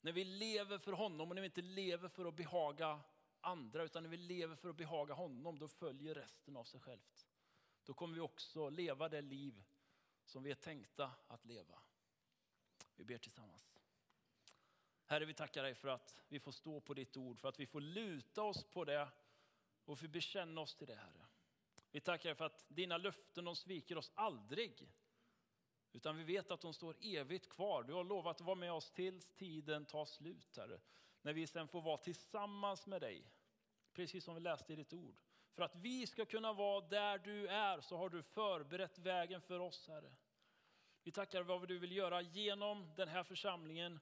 när 0.00 0.12
vi 0.12 0.24
lever 0.24 0.78
för 0.78 0.92
honom 0.92 1.28
och 1.28 1.34
när 1.34 1.42
vi 1.42 1.46
inte 1.46 1.62
lever 1.62 2.08
för 2.08 2.24
att 2.24 2.36
behaga 2.36 3.00
andra 3.40 3.82
utan 3.82 4.02
när 4.02 4.10
vi 4.10 4.16
lever 4.16 4.56
för 4.56 4.68
att 4.68 4.76
behaga 4.76 5.14
honom, 5.14 5.58
då 5.58 5.68
följer 5.68 6.14
resten 6.14 6.56
av 6.56 6.64
sig 6.64 6.80
självt. 6.80 7.26
Då 7.84 7.94
kommer 7.94 8.14
vi 8.14 8.20
också 8.20 8.68
leva 8.68 9.08
det 9.08 9.20
liv 9.20 9.62
som 10.24 10.42
vi 10.42 10.50
är 10.50 10.54
tänkta 10.54 11.12
att 11.26 11.44
leva. 11.44 11.82
Vi 12.96 13.04
ber 13.04 13.18
tillsammans. 13.18 13.78
Herre, 15.06 15.24
vi 15.24 15.34
tackar 15.34 15.62
dig 15.62 15.74
för 15.74 15.88
att 15.88 16.22
vi 16.28 16.40
får 16.40 16.52
stå 16.52 16.80
på 16.80 16.94
ditt 16.94 17.16
ord, 17.16 17.38
för 17.40 17.48
att 17.48 17.60
vi 17.60 17.66
får 17.66 17.80
luta 17.80 18.42
oss 18.42 18.64
på 18.64 18.84
det 18.84 19.08
och 19.84 19.98
för 19.98 20.08
bekänna 20.08 20.60
oss 20.60 20.74
till 20.74 20.86
det, 20.86 20.94
Herre. 20.94 21.26
Vi 21.90 22.00
tackar 22.00 22.28
dig 22.28 22.36
för 22.36 22.44
att 22.44 22.66
dina 22.68 22.96
löften, 22.96 23.44
de 23.44 23.56
sviker 23.56 23.98
oss 23.98 24.12
aldrig. 24.14 24.88
Utan 25.92 26.16
vi 26.16 26.24
vet 26.24 26.50
att 26.50 26.60
de 26.60 26.74
står 26.74 26.96
evigt 27.00 27.48
kvar. 27.48 27.82
Du 27.82 27.92
har 27.92 28.04
lovat 28.04 28.40
att 28.40 28.46
vara 28.46 28.56
med 28.56 28.72
oss 28.72 28.90
tills 28.90 29.30
tiden 29.30 29.86
tar 29.86 30.04
slut, 30.04 30.56
Herre. 30.56 30.80
När 31.22 31.32
vi 31.32 31.46
sen 31.46 31.68
får 31.68 31.82
vara 31.82 31.96
tillsammans 31.96 32.86
med 32.86 33.00
dig, 33.00 33.30
precis 33.92 34.24
som 34.24 34.34
vi 34.34 34.40
läste 34.40 34.72
i 34.72 34.76
ditt 34.76 34.92
ord. 34.92 35.20
För 35.54 35.62
att 35.62 35.76
vi 35.76 36.06
ska 36.06 36.24
kunna 36.24 36.52
vara 36.52 36.80
där 36.88 37.18
du 37.18 37.48
är 37.48 37.80
så 37.80 37.96
har 37.96 38.08
du 38.08 38.22
förberett 38.22 38.98
vägen 38.98 39.40
för 39.40 39.60
oss, 39.60 39.88
Herre. 39.88 40.12
Vi 41.02 41.12
tackar 41.12 41.42
vad 41.42 41.68
du 41.68 41.78
vill 41.78 41.92
göra 41.92 42.20
genom 42.20 42.92
den 42.96 43.08
här 43.08 43.24
församlingen 43.24 44.00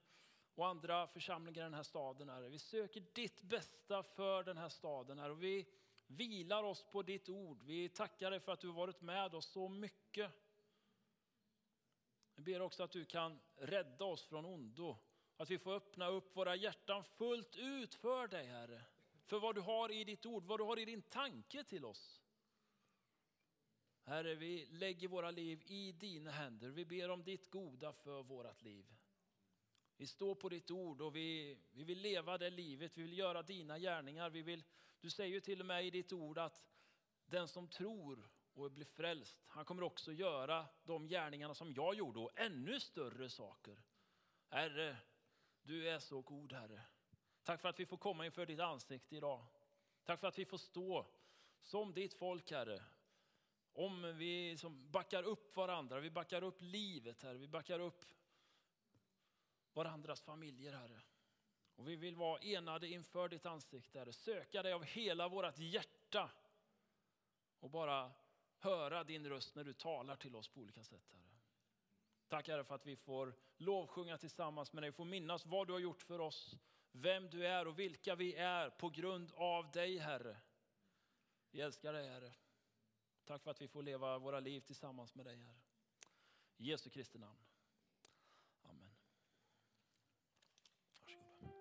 och 0.55 0.67
andra 0.67 1.07
församlingar 1.07 1.61
i 1.61 1.65
den 1.65 1.75
här 1.75 1.83
staden, 1.83 2.29
Herre. 2.29 2.49
Vi 2.49 2.59
söker 2.59 3.05
ditt 3.15 3.43
bästa 3.43 4.03
för 4.03 4.45
den 4.45 4.59
här 4.59 4.69
staden, 4.69 5.19
Herre. 5.19 5.33
Och 5.33 5.43
vi 5.43 5.67
vilar 6.07 6.63
oss 6.63 6.83
på 6.83 7.03
ditt 7.03 7.29
ord. 7.29 7.63
Vi 7.63 7.89
tackar 7.89 8.31
dig 8.31 8.41
för 8.41 8.53
att 8.53 8.61
du 8.61 8.67
har 8.67 8.75
varit 8.75 9.01
med 9.01 9.35
oss 9.35 9.47
så 9.47 9.69
mycket. 9.69 10.33
Vi 12.35 12.43
ber 12.43 12.61
också 12.61 12.83
att 12.83 12.91
du 12.91 13.05
kan 13.05 13.41
rädda 13.57 14.05
oss 14.05 14.27
från 14.27 14.45
ondo. 14.45 14.97
Att 15.39 15.51
vi 15.51 15.59
får 15.59 15.75
öppna 15.75 16.09
upp 16.09 16.37
våra 16.37 16.57
hjärtan 16.57 17.05
fullt 17.05 17.57
ut 17.57 17.95
för 17.95 18.29
dig, 18.29 18.47
Herre. 18.47 18.85
För 19.25 19.41
vad 19.41 19.55
du 19.55 19.61
har 19.61 19.93
i 19.93 20.05
ditt 20.05 20.27
ord, 20.27 20.45
vad 20.45 20.61
du 20.61 20.65
har 20.65 20.79
i 20.79 20.85
din 20.85 21.03
tanke 21.03 21.65
till 21.65 21.85
oss. 21.85 22.23
Herre, 24.03 24.35
vi 24.35 24.67
lägger 24.67 25.09
våra 25.09 25.31
liv 25.31 25.63
i 25.67 25.93
dina 25.93 26.31
händer. 26.31 26.69
Vi 26.69 26.85
ber 26.85 27.09
om 27.11 27.25
ditt 27.25 27.51
goda 27.51 27.93
för 27.93 28.23
vårt 28.23 28.63
liv. 28.63 28.95
Vi 29.97 30.07
står 30.07 30.35
på 30.35 30.49
ditt 30.49 30.71
ord 30.71 31.01
och 31.01 31.17
vi, 31.17 31.59
vi 31.73 31.85
vill 31.85 31.99
leva 31.99 32.39
det 32.39 32.51
livet, 32.51 32.99
vi 32.99 33.03
vill 33.03 33.19
göra 33.19 33.43
dina 33.43 33.79
gärningar. 33.79 34.31
Vi 34.31 34.43
vill, 34.43 34.65
du 35.01 35.11
säger 35.11 35.35
ju 35.35 35.41
till 35.41 35.61
och 35.61 35.67
med 35.67 35.87
i 35.87 35.91
ditt 35.91 36.13
ord 36.13 36.39
att 36.39 36.65
den 37.27 37.49
som 37.49 37.69
tror 37.69 38.29
och 38.55 38.71
blir 38.71 38.85
frälst, 38.85 39.39
han 39.47 39.65
kommer 39.65 39.83
också 39.83 40.13
göra 40.13 40.67
de 40.85 41.07
gärningarna 41.07 41.55
som 41.55 41.73
jag 41.73 41.95
gjorde 41.95 42.19
och 42.19 42.31
ännu 42.35 42.81
större 42.81 43.31
saker. 43.31 43.83
Herre, 44.49 44.97
du 45.69 45.89
är 45.89 45.99
så 45.99 46.21
god 46.21 46.53
Herre. 46.53 46.81
Tack 47.43 47.61
för 47.61 47.69
att 47.69 47.81
vi 47.81 47.87
får 47.87 47.97
komma 47.97 48.27
inför 48.27 48.47
ditt 48.47 48.61
ansikte 48.61 49.17
idag. 49.17 49.47
Tack 50.05 50.21
för 50.21 50.27
att 50.27 50.39
vi 50.39 50.45
får 50.45 50.59
stå 50.59 51.07
som 51.63 51.95
ditt 51.95 52.15
folk 52.15 52.51
Herre. 52.51 52.83
Om 53.73 54.17
vi 54.19 54.57
som 54.59 54.91
backar 54.91 55.23
upp 55.23 55.57
varandra, 55.57 56.01
vi 56.01 56.11
backar 56.11 56.43
upp 56.43 56.61
livet 56.61 57.23
Herre, 57.23 57.39
vi 57.39 57.49
backar 57.49 57.81
upp 57.81 58.05
varandras 59.73 60.23
familjer 60.23 60.73
Herre. 60.73 61.01
Och 61.77 61.89
vi 61.89 61.97
vill 61.97 62.17
vara 62.17 62.41
enade 62.41 62.89
inför 62.89 63.29
ditt 63.29 63.47
ansikte 63.47 63.99
Herre, 63.99 64.13
söka 64.13 64.63
dig 64.63 64.73
av 64.73 64.85
hela 64.85 65.29
vårt 65.29 65.59
hjärta 65.59 66.31
och 67.61 67.71
bara 67.71 68.13
höra 68.59 69.05
din 69.05 69.29
röst 69.29 69.55
när 69.55 69.65
du 69.65 69.73
talar 69.73 70.17
till 70.17 70.37
oss 70.37 70.49
på 70.49 70.61
olika 70.61 70.85
sätt 70.85 71.09
Herre. 71.13 71.28
Tack 72.29 72.49
Herre 72.49 72.65
för 72.65 72.75
att 72.75 72.87
vi 72.87 72.97
får 72.97 73.35
lovsjunga 73.57 74.19
tillsammans 74.19 74.73
med 74.73 74.83
dig, 74.83 74.93
får 74.93 75.05
minnas 75.05 75.47
vad 75.47 75.67
du 75.67 75.73
har 75.73 75.81
gjort 75.81 76.03
för 76.03 76.19
oss, 76.19 76.57
vem 76.93 77.31
du 77.31 77.47
är 77.47 77.67
och 77.67 77.79
vilka 77.79 78.15
vi 78.15 78.35
är 78.35 78.71
på 78.71 78.91
grund 78.91 79.33
av 79.35 79.71
dig 79.71 79.99
Herre. 79.99 80.37
Vi 81.51 81.61
älskar 81.61 81.93
dig 81.93 82.09
Herre. 82.09 82.35
Tack 83.25 83.43
för 83.43 83.51
att 83.51 83.61
vi 83.61 83.69
får 83.69 83.83
leva 83.83 84.19
våra 84.19 84.41
liv 84.41 84.61
tillsammans 84.61 85.15
med 85.15 85.27
dig 85.27 85.37
Herre. 85.37 85.61
I 86.57 86.65
Jesu 86.65 86.91
Kristi 86.91 87.19
namn. 87.19 87.39
Amen. 88.63 88.91
Varsågoda. 91.01 91.59